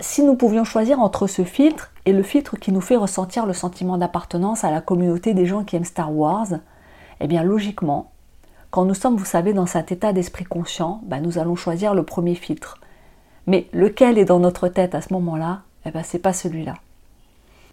si 0.00 0.22
nous 0.22 0.34
pouvions 0.34 0.64
choisir 0.64 1.00
entre 1.00 1.26
ce 1.26 1.44
filtre 1.44 1.92
et 2.04 2.12
le 2.12 2.22
filtre 2.22 2.56
qui 2.56 2.72
nous 2.72 2.80
fait 2.80 2.96
ressentir 2.96 3.46
le 3.46 3.52
sentiment 3.52 3.98
d'appartenance 3.98 4.64
à 4.64 4.70
la 4.70 4.80
communauté 4.80 5.34
des 5.34 5.46
gens 5.46 5.64
qui 5.64 5.76
aiment 5.76 5.84
Star 5.84 6.14
Wars, 6.14 6.48
eh 7.20 7.26
bien 7.26 7.42
logiquement, 7.42 8.10
quand 8.70 8.84
nous 8.84 8.94
sommes, 8.94 9.16
vous 9.16 9.24
savez, 9.24 9.52
dans 9.52 9.66
cet 9.66 9.92
état 9.92 10.12
d'esprit 10.12 10.44
conscient, 10.44 11.00
ben, 11.04 11.20
nous 11.20 11.38
allons 11.38 11.56
choisir 11.56 11.94
le 11.94 12.02
premier 12.02 12.34
filtre. 12.34 12.78
Mais 13.46 13.68
lequel 13.72 14.18
est 14.18 14.24
dans 14.24 14.40
notre 14.40 14.68
tête 14.68 14.94
à 14.94 15.00
ce 15.00 15.12
moment-là? 15.14 15.62
Eh 15.86 15.90
bien, 15.90 16.02
c'est 16.02 16.18
pas 16.18 16.32
celui-là. 16.32 16.74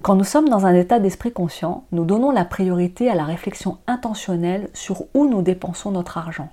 Quand 0.01 0.15
nous 0.15 0.23
sommes 0.23 0.49
dans 0.49 0.65
un 0.65 0.73
état 0.73 0.99
d'esprit 0.99 1.31
conscient, 1.31 1.83
nous 1.91 2.05
donnons 2.05 2.31
la 2.31 2.45
priorité 2.45 3.09
à 3.09 3.15
la 3.15 3.25
réflexion 3.25 3.79
intentionnelle 3.87 4.69
sur 4.73 5.03
où 5.13 5.27
nous 5.27 5.41
dépensons 5.41 5.91
notre 5.91 6.17
argent. 6.17 6.49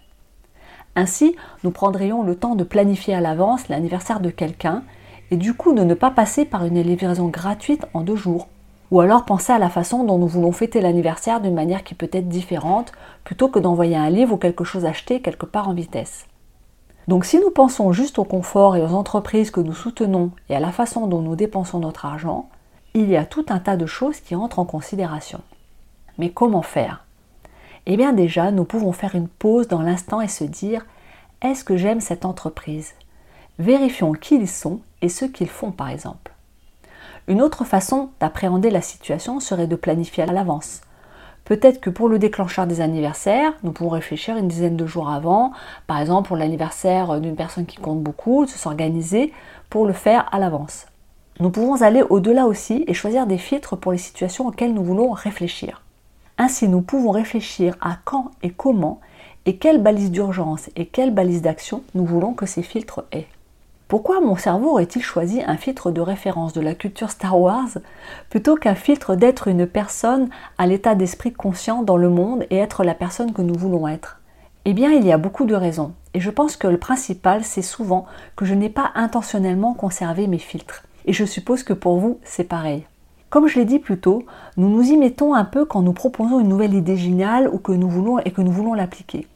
Ainsi, 0.96 1.36
nous 1.62 1.70
prendrions 1.70 2.22
le 2.22 2.34
temps 2.34 2.54
de 2.54 2.64
planifier 2.64 3.14
à 3.14 3.20
l'avance 3.20 3.68
l'anniversaire 3.68 4.20
de 4.20 4.30
quelqu'un 4.30 4.82
et 5.30 5.36
du 5.36 5.54
coup 5.54 5.72
de 5.72 5.82
ne 5.84 5.94
pas 5.94 6.10
passer 6.10 6.44
par 6.44 6.64
une 6.64 6.80
livraison 6.80 7.28
gratuite 7.28 7.86
en 7.94 8.00
deux 8.00 8.16
jours. 8.16 8.48
Ou 8.90 9.00
alors 9.00 9.24
penser 9.24 9.52
à 9.52 9.58
la 9.58 9.70
façon 9.70 10.02
dont 10.02 10.18
nous 10.18 10.26
voulons 10.26 10.52
fêter 10.52 10.80
l'anniversaire 10.80 11.40
d'une 11.40 11.54
manière 11.54 11.84
qui 11.84 11.94
peut 11.94 12.10
être 12.12 12.28
différente, 12.28 12.92
plutôt 13.22 13.48
que 13.48 13.60
d'envoyer 13.60 13.96
un 13.96 14.10
livre 14.10 14.34
ou 14.34 14.36
quelque 14.36 14.64
chose 14.64 14.84
acheté 14.84 15.20
quelque 15.20 15.46
part 15.46 15.68
en 15.68 15.74
vitesse. 15.74 16.26
Donc 17.06 17.24
si 17.24 17.38
nous 17.38 17.50
pensons 17.50 17.92
juste 17.92 18.18
au 18.18 18.24
confort 18.24 18.76
et 18.76 18.82
aux 18.82 18.94
entreprises 18.94 19.50
que 19.50 19.60
nous 19.60 19.74
soutenons 19.74 20.32
et 20.48 20.56
à 20.56 20.60
la 20.60 20.72
façon 20.72 21.06
dont 21.06 21.22
nous 21.22 21.36
dépensons 21.36 21.78
notre 21.78 22.04
argent, 22.04 22.48
il 22.94 23.08
y 23.08 23.16
a 23.16 23.24
tout 23.24 23.46
un 23.48 23.60
tas 23.60 23.76
de 23.76 23.86
choses 23.86 24.20
qui 24.20 24.34
entrent 24.34 24.58
en 24.58 24.64
considération. 24.64 25.40
Mais 26.18 26.30
comment 26.30 26.62
faire? 26.62 27.04
Eh 27.86 27.96
bien 27.96 28.12
déjà, 28.12 28.50
nous 28.50 28.64
pouvons 28.64 28.92
faire 28.92 29.14
une 29.14 29.28
pause 29.28 29.68
dans 29.68 29.82
l'instant 29.82 30.20
et 30.20 30.28
se 30.28 30.44
dire 30.44 30.84
est-ce 31.42 31.64
que 31.64 31.76
j'aime 31.76 32.00
cette 32.00 32.24
entreprise? 32.24 32.94
Vérifions 33.60 34.12
qui 34.12 34.36
ils 34.36 34.48
sont 34.48 34.80
et 35.02 35.10
ce 35.10 35.26
qu'ils 35.26 35.50
font 35.50 35.70
par 35.70 35.90
exemple. 35.90 36.32
Une 37.28 37.42
autre 37.42 37.66
façon 37.66 38.08
d'appréhender 38.18 38.70
la 38.70 38.80
situation 38.80 39.38
serait 39.38 39.66
de 39.66 39.76
planifier 39.76 40.22
à 40.22 40.32
l'avance. 40.32 40.80
Peut-être 41.44 41.78
que 41.78 41.90
pour 41.90 42.08
le 42.08 42.18
déclencheur 42.18 42.66
des 42.66 42.80
anniversaires, 42.80 43.52
nous 43.62 43.72
pouvons 43.72 43.90
réfléchir 43.90 44.38
une 44.38 44.48
dizaine 44.48 44.78
de 44.78 44.86
jours 44.86 45.10
avant, 45.10 45.52
par 45.86 46.00
exemple 46.00 46.28
pour 46.28 46.38
l'anniversaire 46.38 47.20
d'une 47.20 47.36
personne 47.36 47.66
qui 47.66 47.76
compte 47.76 48.02
beaucoup, 48.02 48.46
de 48.46 48.50
s'organiser 48.50 49.30
pour 49.68 49.84
le 49.84 49.92
faire 49.92 50.26
à 50.32 50.38
l'avance. 50.38 50.86
Nous 51.38 51.50
pouvons 51.50 51.82
aller 51.82 52.02
au-delà 52.08 52.46
aussi 52.46 52.84
et 52.86 52.94
choisir 52.94 53.26
des 53.26 53.36
filtres 53.36 53.76
pour 53.76 53.92
les 53.92 53.98
situations 53.98 54.46
auxquelles 54.46 54.72
nous 54.72 54.84
voulons 54.84 55.10
réfléchir. 55.10 55.82
Ainsi, 56.38 56.66
nous 56.66 56.80
pouvons 56.80 57.10
réfléchir 57.10 57.76
à 57.82 57.98
quand 58.06 58.30
et 58.42 58.52
comment 58.52 59.00
et 59.44 59.58
quelle 59.58 59.82
balise 59.82 60.10
d'urgence 60.10 60.70
et 60.76 60.86
quelle 60.86 61.12
balise 61.12 61.42
d'action 61.42 61.82
nous 61.94 62.06
voulons 62.06 62.32
que 62.32 62.46
ces 62.46 62.62
filtres 62.62 63.04
aient. 63.12 63.28
Pourquoi 63.90 64.20
mon 64.20 64.36
cerveau 64.36 64.70
aurait-il 64.70 65.02
choisi 65.02 65.42
un 65.44 65.56
filtre 65.56 65.90
de 65.90 66.00
référence 66.00 66.52
de 66.52 66.60
la 66.60 66.76
culture 66.76 67.10
Star 67.10 67.40
Wars 67.40 67.70
plutôt 68.28 68.54
qu'un 68.54 68.76
filtre 68.76 69.16
d'être 69.16 69.48
une 69.48 69.66
personne 69.66 70.28
à 70.58 70.68
l'état 70.68 70.94
d'esprit 70.94 71.32
conscient 71.32 71.82
dans 71.82 71.96
le 71.96 72.08
monde 72.08 72.46
et 72.50 72.58
être 72.58 72.84
la 72.84 72.94
personne 72.94 73.32
que 73.32 73.42
nous 73.42 73.58
voulons 73.58 73.88
être? 73.88 74.20
Eh 74.64 74.74
bien, 74.74 74.92
il 74.92 75.04
y 75.04 75.10
a 75.10 75.18
beaucoup 75.18 75.44
de 75.44 75.56
raisons. 75.56 75.92
Et 76.14 76.20
je 76.20 76.30
pense 76.30 76.56
que 76.56 76.68
le 76.68 76.76
principal, 76.76 77.42
c'est 77.42 77.62
souvent 77.62 78.06
que 78.36 78.44
je 78.44 78.54
n'ai 78.54 78.68
pas 78.68 78.92
intentionnellement 78.94 79.74
conservé 79.74 80.28
mes 80.28 80.38
filtres. 80.38 80.84
Et 81.06 81.12
je 81.12 81.24
suppose 81.24 81.64
que 81.64 81.72
pour 81.72 81.98
vous, 81.98 82.20
c'est 82.22 82.44
pareil. 82.44 82.86
Comme 83.28 83.48
je 83.48 83.58
l'ai 83.58 83.64
dit 83.64 83.80
plus 83.80 83.98
tôt, 83.98 84.22
nous 84.56 84.68
nous 84.68 84.84
y 84.84 84.96
mettons 84.96 85.34
un 85.34 85.44
peu 85.44 85.64
quand 85.64 85.82
nous 85.82 85.94
proposons 85.94 86.38
une 86.38 86.48
nouvelle 86.48 86.74
idée 86.74 86.96
géniale 86.96 87.48
ou 87.52 87.58
que 87.58 87.72
nous 87.72 87.90
voulons 87.90 88.20
et 88.20 88.30
que 88.30 88.40
nous 88.40 88.52
voulons 88.52 88.74
l'appliquer. 88.74 89.26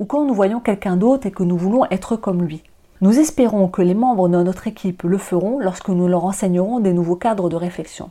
Ou 0.00 0.06
quand 0.06 0.24
nous 0.24 0.34
voyons 0.34 0.58
quelqu'un 0.58 0.96
d'autre 0.96 1.28
et 1.28 1.30
que 1.30 1.44
nous 1.44 1.56
voulons 1.56 1.84
être 1.92 2.16
comme 2.16 2.42
lui. 2.42 2.64
Nous 3.02 3.18
espérons 3.18 3.66
que 3.66 3.82
les 3.82 3.94
membres 3.94 4.28
de 4.28 4.40
notre 4.40 4.68
équipe 4.68 5.02
le 5.02 5.18
feront 5.18 5.58
lorsque 5.58 5.88
nous 5.88 6.06
leur 6.06 6.24
enseignerons 6.24 6.78
des 6.78 6.92
nouveaux 6.92 7.16
cadres 7.16 7.48
de 7.48 7.56
réflexion. 7.56 8.10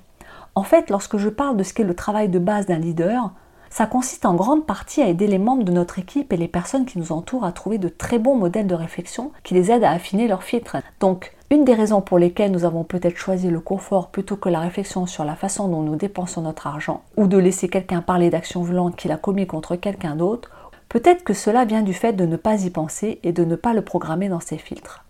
En 0.54 0.64
fait, 0.64 0.90
lorsque 0.90 1.16
je 1.16 1.30
parle 1.30 1.56
de 1.56 1.64
ce 1.64 1.74
qu'est 1.74 1.86
le 1.86 1.96
travail 1.96 2.28
de 2.28 2.40
base 2.40 2.66
d'un 2.66 2.78
leader, 2.78 3.32
ça 3.70 3.86
consiste 3.86 4.26
en 4.26 4.34
grande 4.34 4.66
partie 4.66 5.02
à 5.02 5.08
aider 5.08 5.28
les 5.28 5.38
membres 5.38 5.64
de 5.64 5.72
notre 5.72 5.98
équipe 5.98 6.34
et 6.34 6.38
les 6.38 6.50
personnes 6.50 6.86
qui 6.86 7.00
nous 7.00 7.14
entourent 7.14 7.46
à 7.46 7.54
trouver 7.54 7.78
de 7.78 7.88
très 7.88 8.20
bons 8.20 8.36
modèles 8.36 8.68
de 8.68 8.76
réflexion 8.76 9.32
qui 9.46 9.54
les 9.54 9.72
aident 9.72 9.86
à 9.86 9.92
affiner 9.92 10.28
leurs 10.28 10.44
filtres. 10.44 10.76
Donc, 11.00 11.32
une 11.52 11.64
des 11.64 11.74
raisons 11.74 12.02
pour 12.02 12.20
lesquelles 12.20 12.52
nous 12.52 12.66
avons 12.66 12.84
peut-être 12.84 13.16
choisi 13.16 13.50
le 13.50 13.62
confort 13.62 14.10
plutôt 14.10 14.36
que 14.36 14.50
la 14.50 14.60
réflexion 14.60 15.06
sur 15.06 15.24
la 15.24 15.38
façon 15.38 15.70
dont 15.70 15.84
nous 15.84 15.96
dépensons 15.96 16.42
notre 16.42 16.68
argent, 16.68 17.02
ou 17.16 17.28
de 17.28 17.38
laisser 17.38 17.70
quelqu'un 17.70 18.02
parler 18.02 18.30
d'actions 18.30 18.64
violentes 18.64 18.98
qu'il 18.98 19.14
a 19.14 19.18
commis 19.18 19.48
contre 19.48 19.78
quelqu'un 19.78 20.18
d'autre, 20.18 20.52
Peut-être 20.92 21.24
que 21.24 21.34
cela 21.34 21.64
vient 21.64 21.84
du 21.84 21.94
fait 21.94 22.12
de 22.12 22.26
ne 22.26 22.36
pas 22.36 22.66
y 22.66 22.70
penser 22.70 23.22
et 23.24 23.32
de 23.32 23.46
ne 23.46 23.56
pas 23.56 23.72
le 23.72 23.82
programmer 23.82 24.28
dans 24.28 24.42
ses 24.42 24.58
filtres. 24.58 25.06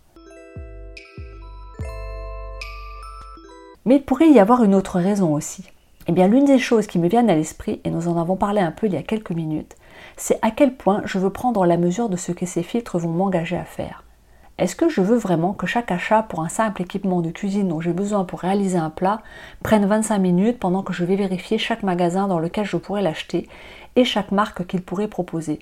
Mais 3.85 3.95
il 3.95 4.03
pourrait 4.03 4.29
y 4.29 4.37
avoir 4.37 4.63
une 4.63 4.75
autre 4.75 4.99
raison 4.99 5.33
aussi. 5.33 5.63
Eh 6.05 6.11
bien, 6.11 6.27
l'une 6.27 6.45
des 6.45 6.59
choses 6.59 6.85
qui 6.85 6.99
me 6.99 7.09
viennent 7.09 7.31
à 7.31 7.35
l'esprit, 7.35 7.81
et 7.83 7.89
nous 7.89 8.07
en 8.07 8.21
avons 8.21 8.35
parlé 8.35 8.61
un 8.61 8.69
peu 8.69 8.85
il 8.85 8.93
y 8.93 8.97
a 8.97 9.01
quelques 9.01 9.31
minutes, 9.31 9.75
c'est 10.17 10.37
à 10.43 10.51
quel 10.51 10.75
point 10.75 11.01
je 11.05 11.17
veux 11.17 11.31
prendre 11.31 11.65
la 11.65 11.77
mesure 11.77 12.09
de 12.09 12.15
ce 12.15 12.31
que 12.31 12.45
ces 12.45 12.61
filtres 12.61 12.99
vont 12.99 13.09
m'engager 13.09 13.57
à 13.57 13.65
faire. 13.65 14.03
Est-ce 14.59 14.75
que 14.75 14.87
je 14.87 15.01
veux 15.01 15.17
vraiment 15.17 15.53
que 15.53 15.65
chaque 15.65 15.89
achat 15.89 16.21
pour 16.21 16.41
un 16.41 16.49
simple 16.49 16.83
équipement 16.83 17.21
de 17.21 17.31
cuisine 17.31 17.69
dont 17.69 17.81
j'ai 17.81 17.93
besoin 17.93 18.23
pour 18.23 18.41
réaliser 18.41 18.77
un 18.77 18.91
plat 18.91 19.23
prenne 19.63 19.87
25 19.87 20.19
minutes 20.19 20.59
pendant 20.59 20.83
que 20.83 20.93
je 20.93 21.05
vais 21.05 21.15
vérifier 21.15 21.57
chaque 21.57 21.81
magasin 21.81 22.27
dans 22.27 22.37
lequel 22.37 22.65
je 22.65 22.77
pourrais 22.77 23.01
l'acheter 23.01 23.49
et 23.95 24.05
chaque 24.05 24.31
marque 24.31 24.67
qu'il 24.67 24.83
pourrait 24.83 25.07
proposer? 25.07 25.57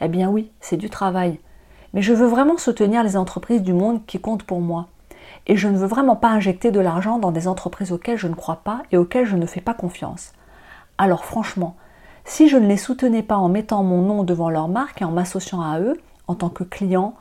Eh 0.00 0.08
bien 0.08 0.28
oui, 0.30 0.50
c'est 0.60 0.76
du 0.76 0.90
travail. 0.90 1.38
Mais 1.92 2.02
je 2.02 2.12
veux 2.12 2.26
vraiment 2.26 2.58
soutenir 2.58 3.02
les 3.02 3.16
entreprises 3.16 3.62
du 3.62 3.72
monde 3.72 4.04
qui 4.06 4.20
comptent 4.20 4.42
pour 4.42 4.60
moi. 4.60 4.88
Et 5.46 5.56
je 5.56 5.68
ne 5.68 5.76
veux 5.76 5.86
vraiment 5.86 6.16
pas 6.16 6.28
injecter 6.28 6.70
de 6.70 6.80
l'argent 6.80 7.18
dans 7.18 7.32
des 7.32 7.48
entreprises 7.48 7.92
auxquelles 7.92 8.18
je 8.18 8.28
ne 8.28 8.34
crois 8.34 8.62
pas 8.64 8.82
et 8.92 8.96
auxquelles 8.96 9.26
je 9.26 9.36
ne 9.36 9.46
fais 9.46 9.60
pas 9.60 9.74
confiance. 9.74 10.32
Alors 10.98 11.24
franchement, 11.24 11.76
si 12.24 12.48
je 12.48 12.56
ne 12.56 12.66
les 12.66 12.76
soutenais 12.76 13.22
pas 13.22 13.36
en 13.36 13.48
mettant 13.48 13.82
mon 13.82 14.02
nom 14.02 14.24
devant 14.24 14.50
leur 14.50 14.68
marque 14.68 15.02
et 15.02 15.04
en 15.04 15.10
m'associant 15.10 15.60
à 15.60 15.80
eux 15.80 16.00
en 16.26 16.34
tant 16.34 16.48
que 16.48 16.64
client, 16.64 17.14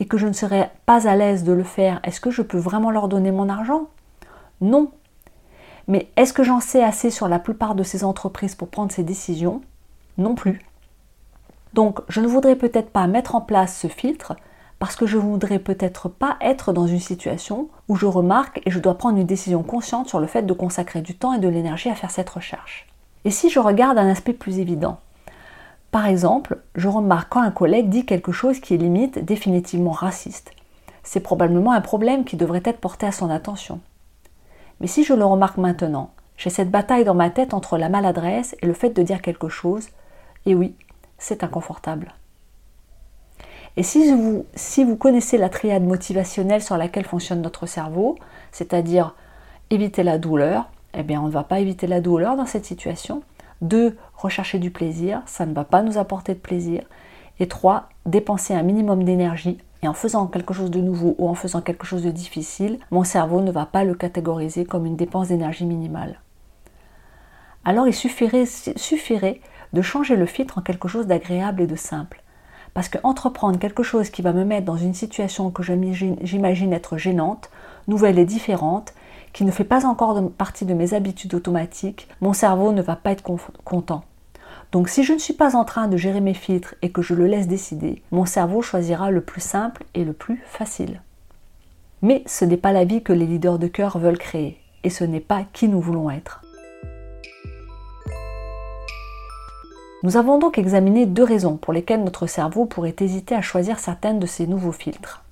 et 0.00 0.06
que 0.06 0.16
je 0.16 0.26
ne 0.26 0.32
serais 0.32 0.72
pas 0.86 1.06
à 1.06 1.14
l'aise 1.14 1.44
de 1.44 1.52
le 1.52 1.62
faire, 1.62 2.00
est-ce 2.04 2.20
que 2.20 2.30
je 2.30 2.42
peux 2.42 2.58
vraiment 2.58 2.90
leur 2.90 3.06
donner 3.06 3.30
mon 3.30 3.48
argent? 3.48 3.88
Non. 4.60 4.90
Mais 5.88 6.10
est-ce 6.16 6.32
que 6.32 6.42
j'en 6.42 6.60
sais 6.60 6.82
assez 6.82 7.10
sur 7.10 7.28
la 7.28 7.38
plupart 7.38 7.74
de 7.74 7.82
ces 7.82 8.02
entreprises 8.02 8.54
pour 8.54 8.68
prendre 8.68 8.90
ces 8.90 9.02
décisions? 9.02 9.60
Non 10.16 10.34
plus. 10.34 10.62
Donc 11.72 12.00
je 12.08 12.20
ne 12.20 12.26
voudrais 12.26 12.56
peut-être 12.56 12.90
pas 12.90 13.06
mettre 13.06 13.34
en 13.34 13.40
place 13.40 13.78
ce 13.78 13.86
filtre 13.86 14.34
parce 14.78 14.96
que 14.96 15.06
je 15.06 15.18
ne 15.18 15.22
voudrais 15.22 15.58
peut-être 15.58 16.08
pas 16.08 16.36
être 16.40 16.72
dans 16.72 16.86
une 16.86 17.00
situation 17.00 17.68
où 17.88 17.96
je 17.96 18.06
remarque 18.06 18.62
et 18.64 18.70
je 18.70 18.78
dois 18.78 18.96
prendre 18.96 19.18
une 19.18 19.26
décision 19.26 19.62
consciente 19.62 20.08
sur 20.08 20.20
le 20.20 20.26
fait 20.26 20.42
de 20.42 20.52
consacrer 20.52 21.02
du 21.02 21.14
temps 21.16 21.34
et 21.34 21.38
de 21.38 21.48
l'énergie 21.48 21.90
à 21.90 21.94
faire 21.94 22.10
cette 22.10 22.30
recherche. 22.30 22.86
Et 23.24 23.30
si 23.30 23.50
je 23.50 23.60
regarde 23.60 23.98
un 23.98 24.08
aspect 24.08 24.32
plus 24.32 24.58
évident? 24.58 24.98
Par 25.90 26.06
exemple, 26.06 26.58
je 26.76 26.88
remarque 26.88 27.28
quand 27.30 27.42
un 27.42 27.50
collègue 27.50 27.90
dit 27.90 28.06
quelque 28.06 28.32
chose 28.32 28.60
qui 28.60 28.74
est 28.74 28.78
limite 28.78 29.22
définitivement 29.24 29.90
raciste. 29.90 30.52
C'est 31.02 31.20
probablement 31.20 31.72
un 31.72 31.80
problème 31.80 32.24
qui 32.24 32.36
devrait 32.36 32.62
être 32.64 32.80
porté 32.80 33.06
à 33.06 33.12
son 33.12 33.28
attention. 33.28 33.80
Mais 34.80 34.86
si 34.86 35.04
je 35.04 35.12
le 35.12 35.24
remarque 35.24 35.58
maintenant, 35.58 36.10
j'ai 36.36 36.48
cette 36.48 36.70
bataille 36.70 37.04
dans 37.04 37.14
ma 37.14 37.28
tête 37.28 37.52
entre 37.52 37.76
la 37.76 37.90
maladresse 37.90 38.56
et 38.62 38.66
le 38.66 38.72
fait 38.72 38.90
de 38.90 39.02
dire 39.02 39.20
quelque 39.20 39.48
chose, 39.48 39.88
et 40.46 40.54
oui, 40.54 40.74
c'est 41.20 41.44
inconfortable. 41.44 42.12
Et 43.76 43.84
si 43.84 44.12
vous, 44.12 44.96
connaissez 44.96 45.38
la 45.38 45.48
triade 45.48 45.84
motivationnelle 45.84 46.62
sur 46.62 46.76
laquelle 46.76 47.04
fonctionne 47.04 47.40
notre 47.40 47.66
cerveau, 47.66 48.16
c'est-à-dire 48.50 49.14
éviter 49.70 50.02
la 50.02 50.18
douleur, 50.18 50.68
eh 50.94 51.04
bien 51.04 51.20
on 51.22 51.26
ne 51.26 51.30
va 51.30 51.44
pas 51.44 51.60
éviter 51.60 51.86
la 51.86 52.00
douleur 52.00 52.36
dans 52.36 52.46
cette 52.46 52.64
situation. 52.64 53.22
Deux, 53.60 53.96
rechercher 54.16 54.58
du 54.58 54.72
plaisir, 54.72 55.22
ça 55.26 55.46
ne 55.46 55.54
va 55.54 55.64
pas 55.64 55.82
nous 55.82 55.98
apporter 55.98 56.34
de 56.34 56.40
plaisir. 56.40 56.82
Et 57.38 57.46
trois, 57.46 57.88
dépenser 58.06 58.54
un 58.54 58.62
minimum 58.62 59.04
d'énergie. 59.04 59.58
Et 59.82 59.88
en 59.88 59.94
faisant 59.94 60.26
quelque 60.26 60.52
chose 60.52 60.70
de 60.70 60.80
nouveau 60.80 61.14
ou 61.18 61.28
en 61.28 61.34
faisant 61.34 61.62
quelque 61.62 61.86
chose 61.86 62.02
de 62.02 62.10
difficile, 62.10 62.78
mon 62.90 63.04
cerveau 63.04 63.40
ne 63.40 63.52
va 63.52 63.66
pas 63.66 63.84
le 63.84 63.94
catégoriser 63.94 64.64
comme 64.64 64.84
une 64.84 64.96
dépense 64.96 65.28
d'énergie 65.28 65.64
minimale. 65.64 66.20
Alors 67.64 67.86
il 67.86 67.94
suffirait 67.94 69.40
de 69.72 69.82
changer 69.82 70.16
le 70.16 70.26
filtre 70.26 70.58
en 70.58 70.62
quelque 70.62 70.88
chose 70.88 71.06
d'agréable 71.06 71.62
et 71.62 71.66
de 71.66 71.76
simple. 71.76 72.22
Parce 72.74 72.88
que 72.88 72.98
entreprendre 73.02 73.58
quelque 73.58 73.82
chose 73.82 74.10
qui 74.10 74.22
va 74.22 74.32
me 74.32 74.44
mettre 74.44 74.66
dans 74.66 74.76
une 74.76 74.94
situation 74.94 75.50
que 75.50 75.62
j'imagine 75.62 76.72
être 76.72 76.96
gênante, 76.96 77.50
nouvelle 77.88 78.18
et 78.18 78.24
différente, 78.24 78.94
qui 79.32 79.44
ne 79.44 79.50
fait 79.50 79.64
pas 79.64 79.86
encore 79.86 80.30
partie 80.32 80.64
de 80.64 80.74
mes 80.74 80.94
habitudes 80.94 81.34
automatiques, 81.34 82.08
mon 82.20 82.32
cerveau 82.32 82.72
ne 82.72 82.82
va 82.82 82.96
pas 82.96 83.12
être 83.12 83.24
content. 83.64 84.04
Donc 84.72 84.88
si 84.88 85.02
je 85.02 85.12
ne 85.12 85.18
suis 85.18 85.34
pas 85.34 85.56
en 85.56 85.64
train 85.64 85.88
de 85.88 85.96
gérer 85.96 86.20
mes 86.20 86.34
filtres 86.34 86.74
et 86.82 86.90
que 86.90 87.02
je 87.02 87.14
le 87.14 87.26
laisse 87.26 87.48
décider, 87.48 88.02
mon 88.12 88.24
cerveau 88.24 88.62
choisira 88.62 89.10
le 89.10 89.20
plus 89.20 89.40
simple 89.40 89.84
et 89.94 90.04
le 90.04 90.12
plus 90.12 90.42
facile. 90.46 91.00
Mais 92.02 92.22
ce 92.26 92.44
n'est 92.44 92.56
pas 92.56 92.72
la 92.72 92.84
vie 92.84 93.02
que 93.02 93.12
les 93.12 93.26
leaders 93.26 93.58
de 93.58 93.66
cœur 93.66 93.98
veulent 93.98 94.18
créer, 94.18 94.60
et 94.84 94.90
ce 94.90 95.04
n'est 95.04 95.20
pas 95.20 95.44
qui 95.52 95.68
nous 95.68 95.80
voulons 95.80 96.08
être. 96.08 96.39
Nous 100.02 100.16
avons 100.16 100.38
donc 100.38 100.56
examiné 100.56 101.04
deux 101.04 101.24
raisons 101.24 101.58
pour 101.58 101.74
lesquelles 101.74 102.02
notre 102.02 102.26
cerveau 102.26 102.64
pourrait 102.64 102.96
hésiter 103.00 103.34
à 103.34 103.42
choisir 103.42 103.78
certaines 103.78 104.18
de 104.18 104.26
ces 104.26 104.46
nouveaux 104.46 104.72
filtres. 104.72 105.24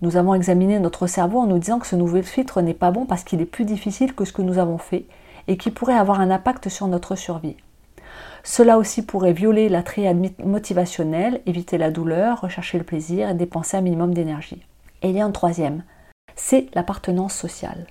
Nous 0.00 0.16
avons 0.16 0.32
examiné 0.32 0.78
notre 0.78 1.06
cerveau 1.06 1.40
en 1.40 1.46
nous 1.46 1.58
disant 1.58 1.78
que 1.78 1.86
ce 1.86 1.96
nouveau 1.96 2.22
filtre 2.22 2.62
n'est 2.62 2.72
pas 2.72 2.92
bon 2.92 3.04
parce 3.04 3.24
qu'il 3.24 3.42
est 3.42 3.46
plus 3.46 3.66
difficile 3.66 4.14
que 4.14 4.24
ce 4.24 4.32
que 4.32 4.40
nous 4.40 4.56
avons 4.56 4.78
fait 4.78 5.04
et 5.48 5.58
qui 5.58 5.70
pourrait 5.70 5.98
avoir 5.98 6.20
un 6.20 6.30
impact 6.30 6.70
sur 6.70 6.86
notre 6.86 7.14
survie. 7.14 7.56
Cela 8.42 8.78
aussi 8.78 9.02
pourrait 9.02 9.34
violer 9.34 9.68
la 9.68 9.82
triade 9.82 10.18
motivationnelle, 10.42 11.42
éviter 11.44 11.76
la 11.76 11.90
douleur, 11.90 12.40
rechercher 12.40 12.78
le 12.78 12.84
plaisir 12.84 13.28
et 13.28 13.34
dépenser 13.34 13.76
un 13.76 13.82
minimum 13.82 14.14
d'énergie. 14.14 14.64
Et 15.02 15.10
il 15.10 15.16
y 15.16 15.20
a 15.20 15.28
troisième, 15.28 15.82
c'est 16.36 16.68
l'appartenance 16.72 17.34
sociale. 17.34 17.86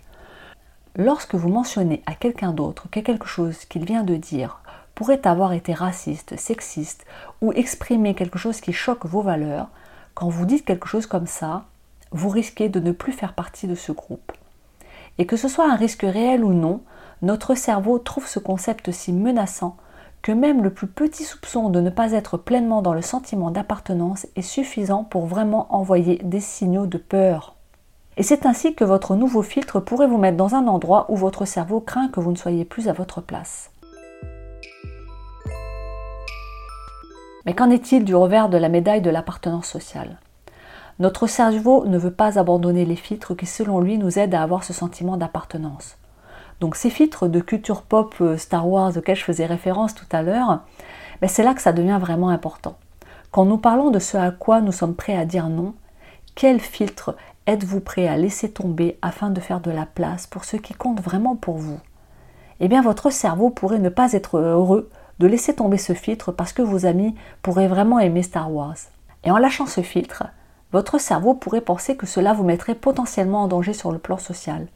Lorsque 0.95 1.35
vous 1.35 1.49
mentionnez 1.49 2.01
à 2.07 2.15
quelqu'un 2.15 2.51
d'autre 2.51 2.87
que 2.89 2.99
quelque 2.99 3.27
chose 3.27 3.65
qu'il 3.65 3.85
vient 3.85 4.03
de 4.03 4.15
dire 4.15 4.61
pourrait 5.00 5.25
avoir 5.25 5.53
été 5.53 5.74
raciste, 5.74 6.36
sexiste 6.38 7.06
ou 7.39 7.53
exprimer 7.53 8.15
quelque 8.15 8.38
chose 8.38 8.60
qui 8.60 8.74
choque 8.74 9.06
vos 9.06 9.22
valeurs, 9.22 9.70
quand 10.13 10.27
vous 10.27 10.46
dites 10.46 10.65
quelque 10.65 10.89
chose 10.89 11.06
comme 11.06 11.25
ça, 11.25 11.63
vous 12.12 12.27
risquez 12.27 12.68
de 12.68 12.82
ne 12.82 12.91
plus 12.91 13.13
faire 13.13 13.32
partie 13.32 13.65
de 13.65 13.75
ce 13.75 13.94
groupe. 13.94 14.34
Et 15.18 15.25
que 15.25 15.38
ce 15.38 15.48
soit 15.48 15.72
un 15.72 15.77
risque 15.77 16.01
réel 16.01 16.44
ou 16.44 16.51
non, 16.51 16.82
notre 17.22 17.56
cerveau 17.56 17.98
trouve 17.98 18.27
ce 18.27 18.39
concept 18.39 18.91
si 18.91 19.13
menaçant 19.13 19.77
que 20.22 20.34
même 20.34 20.63
le 20.63 20.70
plus 20.70 20.88
petit 20.88 21.24
soupçon 21.24 21.70
de 21.70 21.79
ne 21.79 21.89
pas 21.89 22.12
être 22.12 22.36
pleinement 22.36 22.82
dans 22.82 22.94
le 22.94 23.01
sentiment 23.01 23.51
d'appartenance 23.51 24.27
est 24.36 24.41
suffisant 24.41 25.06
pour 25.06 25.27
vraiment 25.27 25.74
envoyer 25.74 26.20
des 26.25 26.41
signaux 26.41 26.88
de 26.88 26.98
peur. 26.98 27.56
Et 28.18 28.24
c'est 28.24 28.46
ainsi 28.46 28.75
que 28.75 28.84
votre 28.84 29.15
nouveau 29.15 29.44
filtre 29.44 29.79
pourrait 29.79 30.08
vous 30.08 30.18
mettre 30.18 30.36
dans 30.36 30.56
un 30.56 30.68
endroit 30.68 31.06
où 31.08 31.15
votre 31.15 31.46
cerveau 31.46 31.79
craint 31.79 32.10
que 32.10 32.20
vous 32.20 32.32
ne 32.34 32.38
soyez 32.38 32.65
plus 32.65 32.89
à 32.89 32.94
votre 32.94 33.22
place. 33.22 33.72
Mais 37.46 37.53
qu'en 37.53 37.69
est-il 37.69 38.05
du 38.05 38.15
revers 38.15 38.50
de 38.50 38.58
la 38.58 38.69
médaille 38.69 39.01
de 39.01 39.10
l'appartenance 39.10 39.67
sociale? 39.67 40.19
Notre 41.00 41.27
cerveau 41.27 41.86
ne 41.86 41.98
veut 41.98 42.12
pas 42.12 42.38
abandonner 42.38 42.84
les 42.84 42.98
filtres 42.98 43.36
qui, 43.36 43.46
selon 43.46 43.79
lui, 43.79 43.98
nous 43.98 44.19
aident 44.19 44.36
à 44.36 44.43
avoir 44.43 44.65
ce 44.65 44.74
sentiment 44.74 45.15
d'appartenance. 45.15 45.98
Donc 46.60 46.75
ces 46.75 46.89
filtres 46.89 47.29
de 47.29 47.39
culture 47.39 47.84
pop 47.84 48.15
euh, 48.19 48.38
Star 48.38 48.67
Wars 48.67 48.98
auxquels 48.98 49.15
je 49.15 49.24
faisais 49.24 49.46
référence 49.46 49.96
tout 49.96 50.05
à 50.12 50.22
l'heure, 50.22 50.62
ben, 51.22 51.29
c'est 51.29 51.43
là 51.43 51.53
que 51.53 51.62
ça 51.62 51.72
devient 51.72 51.98
vraiment 52.01 52.29
important. 52.29 52.75
Quand 53.31 53.46
nous 53.46 53.58
parlons 53.58 53.91
de 53.91 54.00
ce 54.00 54.17
à 54.17 54.31
quoi 54.31 54.60
nous 54.60 54.72
sommes 54.72 54.96
prêts 54.96 55.15
à 55.15 55.25
dire 55.25 55.48
non, 55.48 55.74
quel 56.36 56.60
filtre 56.60 57.15
êtes-vous 57.48 57.79
prêt 57.79 58.08
à 58.08 58.17
laisser 58.17 58.51
tomber 58.51 58.98
afin 59.01 59.29
de 59.29 59.39
faire 59.39 59.62
de 59.62 59.72
la 59.72 59.86
place 59.86 60.27
pour 60.27 60.43
ce 60.43 60.58
qui 60.58 60.74
compte 60.74 61.00
vraiment 61.00 61.36
pour 61.36 61.58
vous? 61.58 61.79
Eh 62.60 62.67
bien 62.67 62.81
votre 62.81 63.10
cerveau 63.10 63.50
pourrait 63.50 63.79
ne 63.79 63.89
pas 63.89 64.12
être 64.12 64.38
heureux 64.38 64.89
de 65.19 65.27
laisser 65.27 65.53
tomber 65.53 65.77
ce 65.77 65.93
filtre 65.93 66.31
parce 66.31 66.53
que 66.53 66.61
vos 66.61 66.85
amis 66.85 67.15
pourraient 67.41 67.67
vraiment 67.67 67.99
aimer 67.99 68.23
Star 68.23 68.51
Wars. 68.51 68.77
Et 69.23 69.31
en 69.31 69.38
lâchant 69.38 69.65
ce 69.65 69.81
filtre, 69.81 70.23
votre 70.71 70.99
cerveau 70.99 71.33
pourrait 71.33 71.61
penser 71.61 71.97
que 71.97 72.05
cela 72.05 72.33
vous 72.33 72.43
mettrait 72.43 72.75
potentiellement 72.75 73.43
en 73.43 73.47
danger 73.47 73.73
sur 73.73 73.91
le 73.91 73.97
plan 73.97 74.17
social, 74.17 74.67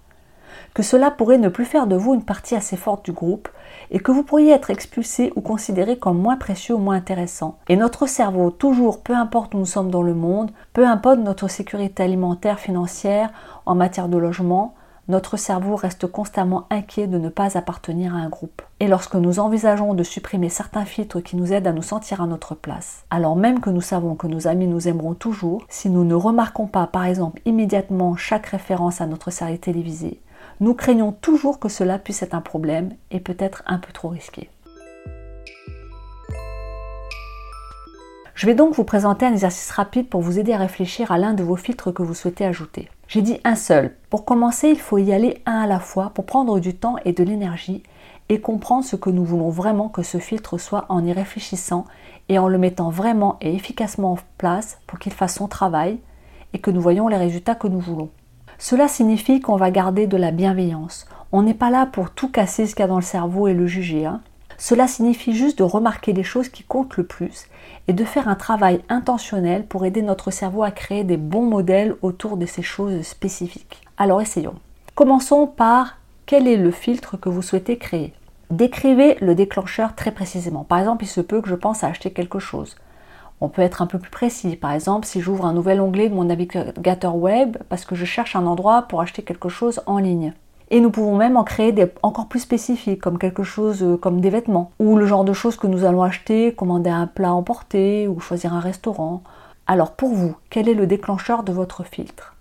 que 0.74 0.84
cela 0.84 1.12
pourrait 1.12 1.38
ne 1.38 1.50
plus 1.50 1.66
faire 1.66 1.88
de 1.88 1.96
vous 1.96 2.14
une 2.14 2.26
partie 2.26 2.56
assez 2.56 2.76
forte 2.76 3.06
du 3.06 3.12
groupe 3.12 3.48
et 3.92 4.00
que 4.00 4.12
vous 4.12 4.24
pourriez 4.24 4.52
être 4.52 4.72
expulsé 4.72 5.32
ou 5.36 5.42
considéré 5.42 5.98
comme 5.98 6.18
moins 6.18 6.38
précieux 6.38 6.76
ou 6.76 6.80
moins 6.80 6.96
intéressant. 6.96 7.58
Et 7.70 7.76
notre 7.76 8.08
cerveau, 8.08 8.50
toujours, 8.50 9.02
peu 9.02 9.14
importe 9.14 9.54
où 9.54 9.60
nous 9.60 9.66
sommes 9.66 9.92
dans 9.92 10.02
le 10.02 10.16
monde, 10.16 10.52
peu 10.74 10.88
importe 10.88 11.20
notre 11.20 11.48
sécurité 11.48 12.04
alimentaire, 12.04 12.60
financière, 12.60 13.30
en 13.66 13.76
matière 13.76 14.10
de 14.10 14.18
logement, 14.18 14.76
notre 15.10 15.38
cerveau 15.38 15.76
reste 15.76 16.08
constamment 16.08 16.66
inquiet 16.70 17.08
de 17.08 17.18
ne 17.18 17.30
pas 17.30 17.58
appartenir 17.58 18.16
à 18.16 18.20
un 18.20 18.30
groupe. 18.30 18.62
Et 18.84 18.88
lorsque 18.90 19.16
nous 19.16 19.40
envisageons 19.40 19.94
de 19.94 20.04
supprimer 20.04 20.50
certains 20.50 20.84
filtres 20.84 21.24
qui 21.24 21.38
nous 21.38 21.54
aident 21.54 21.68
à 21.68 21.72
nous 21.72 21.82
sentir 21.82 22.22
à 22.22 22.28
notre 22.28 22.54
place, 22.54 23.06
alors 23.10 23.38
même 23.38 23.62
que 23.62 23.70
nous 23.70 23.80
savons 23.80 24.16
que 24.16 24.28
nos 24.28 24.46
amis 24.46 24.68
nous 24.68 24.90
aimeront 24.90 25.14
toujours, 25.14 25.64
si 25.70 25.90
nous 25.90 26.04
ne 26.04 26.16
remarquons 26.16 26.68
pas 26.68 26.86
par 26.86 27.06
exemple 27.06 27.42
immédiatement 27.46 28.18
chaque 28.18 28.48
référence 28.48 29.00
à 29.00 29.08
notre 29.08 29.32
série 29.32 29.58
télévisée, 29.58 30.20
nous 30.60 30.74
craignons 30.74 31.14
toujours 31.14 31.60
que 31.60 31.70
cela 31.70 31.98
puisse 31.98 32.24
être 32.24 32.34
un 32.34 32.42
problème 32.42 32.90
et 33.10 33.22
peut-être 33.22 33.64
un 33.68 33.78
peu 33.78 33.94
trop 33.94 34.10
risqué. 34.10 34.50
Je 38.36 38.48
vais 38.48 38.56
donc 38.56 38.76
vous 38.76 38.84
présenter 38.84 39.26
un 39.26 39.32
exercice 39.32 39.72
rapide 39.72 40.10
pour 40.10 40.20
vous 40.20 40.40
aider 40.40 40.52
à 40.52 40.58
réfléchir 40.58 41.14
à 41.14 41.18
l'un 41.18 41.34
de 41.34 41.44
vos 41.44 41.56
filtres 41.56 41.94
que 41.94 42.04
vous 42.04 42.16
souhaitez 42.16 42.44
ajouter. 42.44 42.90
J'ai 43.08 43.22
dit 43.22 43.40
un 43.46 43.56
seul. 43.56 43.96
Pour 44.10 44.26
commencer, 44.26 44.68
il 44.68 44.80
faut 44.80 44.98
y 44.98 45.14
aller 45.14 45.42
un 45.46 45.62
à 45.62 45.68
la 45.68 45.80
fois 45.80 46.12
pour 46.14 46.26
prendre 46.26 46.60
du 46.60 46.74
temps 46.74 46.98
et 47.06 47.14
de 47.14 47.24
l'énergie 47.24 47.84
et 48.30 48.42
comprendre 48.42 48.86
ce 48.86 48.96
que 48.96 49.10
nous 49.10 49.26
voulons 49.26 49.50
vraiment 49.50 49.90
que 49.90 50.04
ce 50.04 50.18
filtre 50.18 50.58
soit 50.58 50.86
en 50.90 51.06
y 51.06 51.12
réfléchissant 51.12 51.86
et 52.30 52.40
en 52.40 52.48
le 52.48 52.58
mettant 52.58 52.90
vraiment 52.90 53.38
et 53.42 53.54
efficacement 53.54 54.14
en 54.14 54.18
place 54.38 54.80
pour 54.88 55.00
qu'il 55.00 55.14
fasse 55.14 55.36
son 55.36 55.48
travail 55.48 56.00
et 56.54 56.60
que 56.60 56.72
nous 56.72 56.82
voyons 56.82 57.08
les 57.08 57.18
résultats 57.18 57.56
que 57.56 57.68
nous 57.68 57.80
voulons. 57.80 58.10
Cela 58.58 58.88
signifie 58.88 59.42
qu'on 59.42 59.58
va 59.58 59.72
garder 59.72 60.08
de 60.08 60.18
la 60.18 60.32
bienveillance. 60.32 61.06
On 61.32 61.42
n'est 61.42 61.54
pas 61.54 61.70
là 61.70 61.86
pour 61.86 62.12
tout 62.12 62.30
casser 62.30 62.68
ce 62.68 62.76
qu'il 62.76 62.84
y 62.84 62.86
a 62.86 62.88
dans 62.88 62.96
le 62.96 63.02
cerveau 63.02 63.48
et 63.48 63.54
le 63.54 63.68
juger. 63.68 64.06
Hein. 64.06 64.22
Cela 64.58 64.88
signifie 64.88 65.34
juste 65.34 65.58
de 65.58 65.64
remarquer 65.64 66.14
les 66.14 66.24
choses 66.24 66.50
qui 66.50 66.64
comptent 66.64 66.96
le 66.96 67.06
plus 67.06 67.48
et 67.88 67.94
de 67.94 68.06
faire 68.06 68.28
un 68.28 68.36
travail 68.36 68.82
intentionnel 68.88 69.66
pour 69.66 69.86
aider 69.86 70.02
notre 70.02 70.32
cerveau 70.32 70.64
à 70.64 70.72
créer 70.72 71.04
des 71.04 71.18
bons 71.18 71.46
modèles 71.46 71.96
autour 72.02 72.38
de 72.38 72.46
ces 72.46 72.62
choses 72.62 73.02
spécifiques. 73.02 73.82
Alors 73.98 74.22
essayons. 74.22 74.56
Commençons 74.96 75.48
par 75.48 75.98
quel 76.26 76.48
est 76.48 76.56
le 76.56 76.72
filtre 76.72 77.18
que 77.18 77.28
vous 77.28 77.42
souhaitez 77.42 77.78
créer? 77.78 78.14
Décrivez 78.50 79.18
le 79.20 79.36
déclencheur 79.36 79.94
très 79.94 80.12
précisément. 80.12 80.64
Par 80.64 80.80
exemple, 80.80 81.04
il 81.04 81.08
se 81.08 81.20
peut 81.20 81.42
que 81.42 81.50
je 81.50 81.56
pense 81.56 81.84
à 81.84 81.88
acheter 81.88 82.12
quelque 82.12 82.40
chose. 82.40 82.78
On 83.42 83.50
peut 83.50 83.62
être 83.62 83.82
un 83.82 83.88
peu 83.88 84.00
plus 84.00 84.10
précis. 84.10 84.56
Par 84.56 84.72
exemple, 84.72 85.06
si 85.06 85.20
j'ouvre 85.20 85.46
un 85.46 85.52
nouvel 85.52 85.82
onglet 85.82 86.08
de 86.08 86.16
mon 86.16 86.24
navigateur 86.24 87.18
web 87.18 87.58
parce 87.68 87.84
que 87.84 87.96
je 87.96 88.06
cherche 88.06 88.38
un 88.38 88.46
endroit 88.46 88.84
pour 88.84 89.02
acheter 89.02 89.22
quelque 89.22 89.50
chose 89.50 89.82
en 89.86 89.98
ligne. 89.98 90.34
Et 90.72 90.80
nous 90.80 90.92
pouvons 90.92 91.18
même 91.18 91.36
en 91.36 91.44
créer 91.44 91.74
des 91.74 91.88
encore 92.04 92.30
plus 92.30 92.40
spécifiques, 92.40 93.02
comme 93.02 93.18
quelque 93.18 93.44
chose 93.44 93.84
euh, 93.84 93.98
comme 93.98 94.22
des 94.22 94.30
vêtements, 94.30 94.72
ou 94.80 94.96
le 94.96 95.06
genre 95.06 95.26
de 95.26 95.34
choses 95.34 95.58
que 95.58 95.68
nous 95.68 95.84
allons 95.84 96.04
acheter, 96.04 96.54
commander 96.54 96.90
un 96.90 97.06
plat 97.06 97.34
emporté, 97.34 98.08
ou 98.08 98.22
choisir 98.22 98.54
un 98.54 98.62
restaurant. 98.62 99.24
Alors 99.68 99.92
pour 99.92 100.14
vous, 100.14 100.36
quel 100.50 100.70
est 100.70 100.74
le 100.74 100.88
déclencheur 100.88 101.44
de 101.44 101.52
votre 101.52 101.84
filtre? 101.84 102.33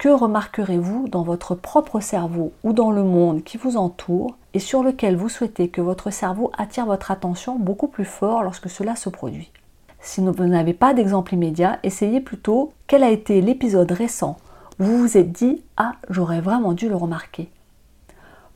Que 0.00 0.08
remarquerez-vous 0.08 1.08
dans 1.08 1.24
votre 1.24 1.54
propre 1.54 2.00
cerveau 2.00 2.54
ou 2.64 2.72
dans 2.72 2.90
le 2.90 3.02
monde 3.02 3.44
qui 3.44 3.58
vous 3.58 3.76
entoure 3.76 4.34
et 4.54 4.58
sur 4.58 4.82
lequel 4.82 5.14
vous 5.14 5.28
souhaitez 5.28 5.68
que 5.68 5.82
votre 5.82 6.08
cerveau 6.08 6.50
attire 6.56 6.86
votre 6.86 7.10
attention 7.10 7.58
beaucoup 7.58 7.86
plus 7.86 8.06
fort 8.06 8.42
lorsque 8.42 8.70
cela 8.70 8.96
se 8.96 9.10
produit? 9.10 9.52
Si 10.00 10.22
vous 10.22 10.46
n'avez 10.46 10.72
pas 10.72 10.94
d'exemple 10.94 11.34
immédiat, 11.34 11.80
essayez 11.82 12.22
plutôt 12.22 12.72
quel 12.86 13.02
a 13.02 13.10
été 13.10 13.42
l'épisode 13.42 13.92
récent? 13.92 14.38
Où 14.78 14.84
vous 14.84 14.96
vous 14.96 15.18
êtes 15.18 15.32
dit 15.32 15.62
Ah, 15.76 15.92
j'aurais 16.08 16.40
vraiment 16.40 16.72
dû 16.72 16.88
le 16.88 16.96
remarquer. 16.96 17.50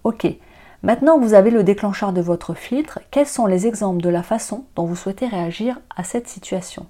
Ok, 0.02 0.26
maintenant 0.82 1.18
vous 1.18 1.34
avez 1.34 1.50
le 1.50 1.62
déclencheur 1.62 2.14
de 2.14 2.22
votre 2.22 2.54
filtre, 2.54 3.00
quels 3.10 3.28
sont 3.28 3.44
les 3.44 3.66
exemples 3.66 4.00
de 4.00 4.08
la 4.08 4.22
façon 4.22 4.64
dont 4.76 4.86
vous 4.86 4.96
souhaitez 4.96 5.26
réagir 5.26 5.78
à 5.94 6.04
cette 6.04 6.26
situation? 6.26 6.86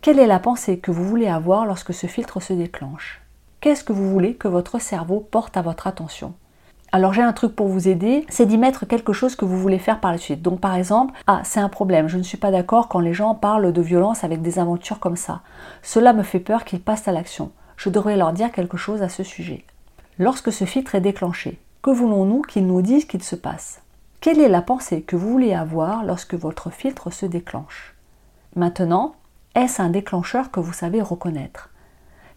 Quelle 0.00 0.18
est 0.18 0.26
la 0.26 0.38
pensée 0.38 0.78
que 0.78 0.90
vous 0.90 1.04
voulez 1.04 1.28
avoir 1.28 1.66
lorsque 1.66 1.92
ce 1.92 2.06
filtre 2.06 2.40
se 2.40 2.54
déclenche? 2.54 3.20
Qu'est-ce 3.60 3.84
que 3.84 3.92
vous 3.92 4.10
voulez 4.10 4.36
que 4.36 4.48
votre 4.48 4.78
cerveau 4.78 5.20
porte 5.20 5.58
à 5.58 5.60
votre 5.60 5.86
attention? 5.86 6.32
Alors 6.92 7.12
j'ai 7.12 7.20
un 7.20 7.34
truc 7.34 7.54
pour 7.54 7.68
vous 7.68 7.88
aider, 7.88 8.24
c'est 8.30 8.46
d'y 8.46 8.56
mettre 8.56 8.86
quelque 8.86 9.12
chose 9.12 9.36
que 9.36 9.44
vous 9.44 9.58
voulez 9.58 9.78
faire 9.78 10.00
par 10.00 10.12
la 10.12 10.16
suite. 10.16 10.40
Donc 10.40 10.60
par 10.60 10.74
exemple, 10.74 11.12
ah 11.26 11.42
c'est 11.44 11.60
un 11.60 11.68
problème, 11.68 12.08
je 12.08 12.16
ne 12.16 12.22
suis 12.22 12.38
pas 12.38 12.50
d'accord 12.50 12.88
quand 12.88 13.00
les 13.00 13.12
gens 13.12 13.34
parlent 13.34 13.70
de 13.70 13.82
violence 13.82 14.24
avec 14.24 14.40
des 14.40 14.58
aventures 14.58 14.98
comme 14.98 15.16
ça. 15.16 15.42
Cela 15.82 16.14
me 16.14 16.22
fait 16.22 16.40
peur 16.40 16.64
qu'ils 16.64 16.80
passent 16.80 17.06
à 17.06 17.12
l'action. 17.12 17.52
Je 17.76 17.90
devrais 17.90 18.16
leur 18.16 18.32
dire 18.32 18.50
quelque 18.50 18.78
chose 18.78 19.02
à 19.02 19.10
ce 19.10 19.24
sujet. 19.24 19.62
Lorsque 20.18 20.52
ce 20.52 20.64
filtre 20.64 20.94
est 20.94 21.02
déclenché, 21.02 21.60
que 21.82 21.90
voulons-nous 21.90 22.40
qu'ils 22.40 22.66
nous 22.66 22.80
disent 22.80 23.04
qu'il 23.04 23.22
se 23.22 23.36
passe? 23.36 23.82
Quelle 24.22 24.40
est 24.40 24.48
la 24.48 24.62
pensée 24.62 25.02
que 25.02 25.16
vous 25.16 25.30
voulez 25.30 25.52
avoir 25.52 26.02
lorsque 26.02 26.34
votre 26.34 26.70
filtre 26.70 27.10
se 27.10 27.26
déclenche? 27.26 27.94
Maintenant, 28.56 29.16
est-ce 29.54 29.82
un 29.82 29.90
déclencheur 29.90 30.50
que 30.50 30.60
vous 30.60 30.72
savez 30.72 31.02
reconnaître? 31.02 31.69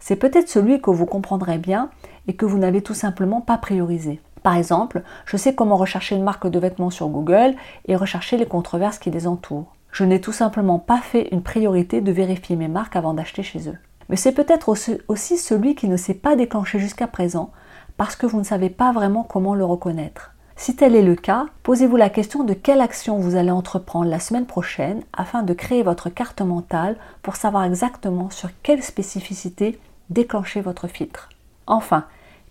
C'est 0.00 0.16
peut-être 0.16 0.48
celui 0.48 0.80
que 0.80 0.90
vous 0.90 1.06
comprendrez 1.06 1.58
bien 1.58 1.90
et 2.26 2.34
que 2.34 2.46
vous 2.46 2.58
n'avez 2.58 2.82
tout 2.82 2.94
simplement 2.94 3.40
pas 3.40 3.58
priorisé. 3.58 4.20
Par 4.42 4.56
exemple, 4.56 5.02
je 5.24 5.36
sais 5.36 5.54
comment 5.54 5.76
rechercher 5.76 6.16
une 6.16 6.22
marque 6.22 6.46
de 6.46 6.58
vêtements 6.58 6.90
sur 6.90 7.08
Google 7.08 7.54
et 7.86 7.96
rechercher 7.96 8.36
les 8.36 8.46
controverses 8.46 8.98
qui 8.98 9.10
les 9.10 9.26
entourent. 9.26 9.74
Je 9.90 10.04
n'ai 10.04 10.20
tout 10.20 10.32
simplement 10.32 10.78
pas 10.78 10.98
fait 10.98 11.28
une 11.32 11.42
priorité 11.42 12.00
de 12.00 12.12
vérifier 12.12 12.56
mes 12.56 12.68
marques 12.68 12.96
avant 12.96 13.14
d'acheter 13.14 13.42
chez 13.42 13.68
eux. 13.68 13.78
Mais 14.08 14.16
c'est 14.16 14.32
peut-être 14.32 14.68
aussi 15.08 15.38
celui 15.38 15.74
qui 15.74 15.88
ne 15.88 15.96
s'est 15.96 16.14
pas 16.14 16.36
déclenché 16.36 16.78
jusqu'à 16.78 17.06
présent 17.06 17.52
parce 17.96 18.16
que 18.16 18.26
vous 18.26 18.38
ne 18.38 18.44
savez 18.44 18.70
pas 18.70 18.92
vraiment 18.92 19.22
comment 19.22 19.54
le 19.54 19.64
reconnaître. 19.64 20.33
Si 20.56 20.76
tel 20.76 20.94
est 20.94 21.02
le 21.02 21.16
cas, 21.16 21.46
posez-vous 21.62 21.96
la 21.96 22.08
question 22.08 22.44
de 22.44 22.54
quelle 22.54 22.80
action 22.80 23.18
vous 23.18 23.34
allez 23.34 23.50
entreprendre 23.50 24.08
la 24.08 24.20
semaine 24.20 24.46
prochaine 24.46 25.02
afin 25.12 25.42
de 25.42 25.52
créer 25.52 25.82
votre 25.82 26.10
carte 26.10 26.40
mentale 26.42 26.96
pour 27.22 27.36
savoir 27.36 27.64
exactement 27.64 28.30
sur 28.30 28.50
quelle 28.62 28.82
spécificité 28.82 29.78
déclencher 30.10 30.60
votre 30.60 30.86
filtre. 30.86 31.28
Enfin, 31.66 32.04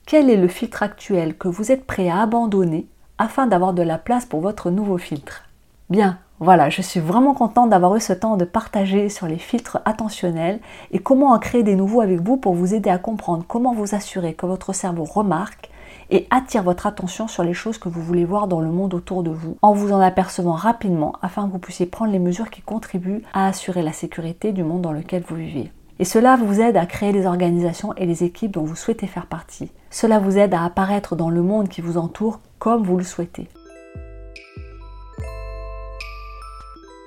quel 0.05 0.29
est 0.29 0.37
le 0.37 0.49
filtre 0.49 0.83
actuel 0.83 1.37
que 1.37 1.47
vous 1.47 1.71
êtes 1.71 1.85
prêt 1.85 2.09
à 2.09 2.21
abandonner 2.21 2.87
afin 3.17 3.47
d'avoir 3.47 3.73
de 3.73 3.83
la 3.83 3.97
place 3.97 4.25
pour 4.25 4.41
votre 4.41 4.69
nouveau 4.69 4.97
filtre? 4.97 5.43
Bien, 5.89 6.17
voilà, 6.39 6.69
je 6.69 6.81
suis 6.81 6.99
vraiment 6.99 7.33
contente 7.33 7.69
d'avoir 7.69 7.95
eu 7.95 8.01
ce 8.01 8.11
temps 8.11 8.35
de 8.35 8.43
partager 8.43 9.07
sur 9.07 9.27
les 9.27 9.37
filtres 9.37 9.79
attentionnels 9.85 10.59
et 10.91 10.99
comment 10.99 11.31
en 11.31 11.39
créer 11.39 11.63
des 11.63 11.77
nouveaux 11.77 12.01
avec 12.01 12.19
vous 12.19 12.35
pour 12.35 12.53
vous 12.53 12.73
aider 12.73 12.89
à 12.89 12.97
comprendre 12.97 13.45
comment 13.47 13.73
vous 13.73 13.95
assurer 13.95 14.33
que 14.33 14.45
votre 14.45 14.73
cerveau 14.73 15.05
remarque 15.05 15.69
et 16.09 16.27
attire 16.29 16.63
votre 16.63 16.87
attention 16.87 17.27
sur 17.27 17.43
les 17.43 17.53
choses 17.53 17.77
que 17.77 17.89
vous 17.89 18.01
voulez 18.01 18.25
voir 18.25 18.47
dans 18.47 18.61
le 18.61 18.71
monde 18.71 18.93
autour 18.93 19.23
de 19.23 19.31
vous 19.31 19.57
en 19.61 19.73
vous 19.73 19.91
en 19.91 19.99
apercevant 19.99 20.53
rapidement 20.53 21.13
afin 21.21 21.47
que 21.47 21.51
vous 21.51 21.59
puissiez 21.59 21.85
prendre 21.85 22.11
les 22.11 22.19
mesures 22.19 22.49
qui 22.49 22.61
contribuent 22.61 23.23
à 23.33 23.47
assurer 23.47 23.81
la 23.81 23.93
sécurité 23.93 24.51
du 24.51 24.63
monde 24.63 24.81
dans 24.81 24.91
lequel 24.91 25.23
vous 25.27 25.35
vivez. 25.35 25.71
Et 25.99 26.05
cela 26.05 26.35
vous 26.35 26.59
aide 26.59 26.77
à 26.77 26.85
créer 26.85 27.11
les 27.11 27.25
organisations 27.25 27.93
et 27.95 28.05
les 28.05 28.23
équipes 28.23 28.51
dont 28.51 28.63
vous 28.63 28.75
souhaitez 28.75 29.07
faire 29.07 29.27
partie. 29.27 29.71
Cela 29.89 30.19
vous 30.19 30.37
aide 30.37 30.53
à 30.53 30.63
apparaître 30.63 31.15
dans 31.15 31.29
le 31.29 31.43
monde 31.43 31.69
qui 31.69 31.81
vous 31.81 31.97
entoure 31.97 32.39
comme 32.59 32.83
vous 32.83 32.97
le 32.97 33.03
souhaitez. 33.03 33.47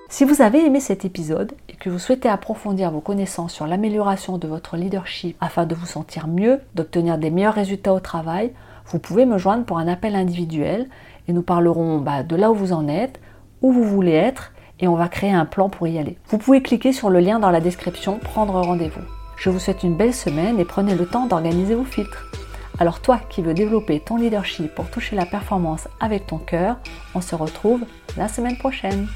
Si 0.09 0.25
vous 0.25 0.40
avez 0.40 0.64
aimé 0.64 0.81
cet 0.81 1.05
épisode 1.05 1.53
et 1.68 1.75
que 1.75 1.90
vous 1.90 1.99
souhaitez 1.99 2.29
approfondir 2.29 2.90
vos 2.90 3.01
connaissances 3.01 3.53
sur 3.53 3.66
l'amélioration 3.66 4.38
de 4.38 4.49
votre 4.49 4.77
leadership 4.77 5.37
afin 5.40 5.66
de 5.66 5.75
vous 5.75 5.85
sentir 5.85 6.27
mieux, 6.27 6.61
d'obtenir 6.75 7.18
des 7.18 7.31
meilleurs 7.31 7.53
résultats 7.53 7.92
au 7.92 8.01
travail, 8.01 8.53
vous 8.88 8.99
pouvez 8.99 9.27
me 9.27 9.38
joindre 9.38 9.64
pour 9.64 9.79
un 9.79 9.88
appel 9.88 10.14
individuel 10.14 10.88
et 11.29 11.33
nous 11.33 11.42
parlerons 11.42 11.99
bah, 11.99 12.22
de 12.22 12.37
là 12.37 12.51
où 12.51 12.55
vous 12.55 12.72
en 12.72 12.88
êtes, 12.88 13.20
où 13.62 13.72
vous 13.72 13.85
voulez 13.85 14.12
être 14.12 14.53
et 14.79 14.88
on 14.88 14.94
va 14.94 15.09
créer 15.09 15.33
un 15.33 15.46
plan 15.46 15.68
pour 15.68 15.88
y 15.88 15.99
aller. 15.99 16.18
Vous 16.29 16.38
pouvez 16.38 16.62
cliquer 16.62 16.92
sur 16.92 17.11
le 17.11 17.20
lien 17.20 17.38
dans 17.38 17.51
la 17.51 17.61
description, 17.61 18.18
prendre 18.18 18.61
rendez-vous. 18.61 19.01
Je 19.37 19.51
vous 19.51 19.59
souhaite 19.59 19.83
une 19.83 19.96
belle 19.96 20.14
semaine 20.14 20.59
et 20.59 20.64
prenez 20.64 20.94
le 20.94 21.07
temps 21.07 21.27
d'organiser 21.27 21.75
vos 21.75 21.85
filtres. 21.85 22.31
Alors 22.79 23.01
toi 23.01 23.20
qui 23.31 23.42
veux 23.42 23.55
développer 23.55 24.01
ton 24.01 24.16
leadership 24.16 24.75
pour 24.75 24.90
toucher 24.90 25.16
la 25.16 25.27
performance 25.27 25.88
avec 25.99 26.27
ton 26.27 26.38
cœur, 26.38 26.77
on 27.14 27.20
se 27.20 27.35
retrouve 27.35 27.85
la 28.16 28.29
semaine 28.29 28.59
prochaine. 28.59 29.09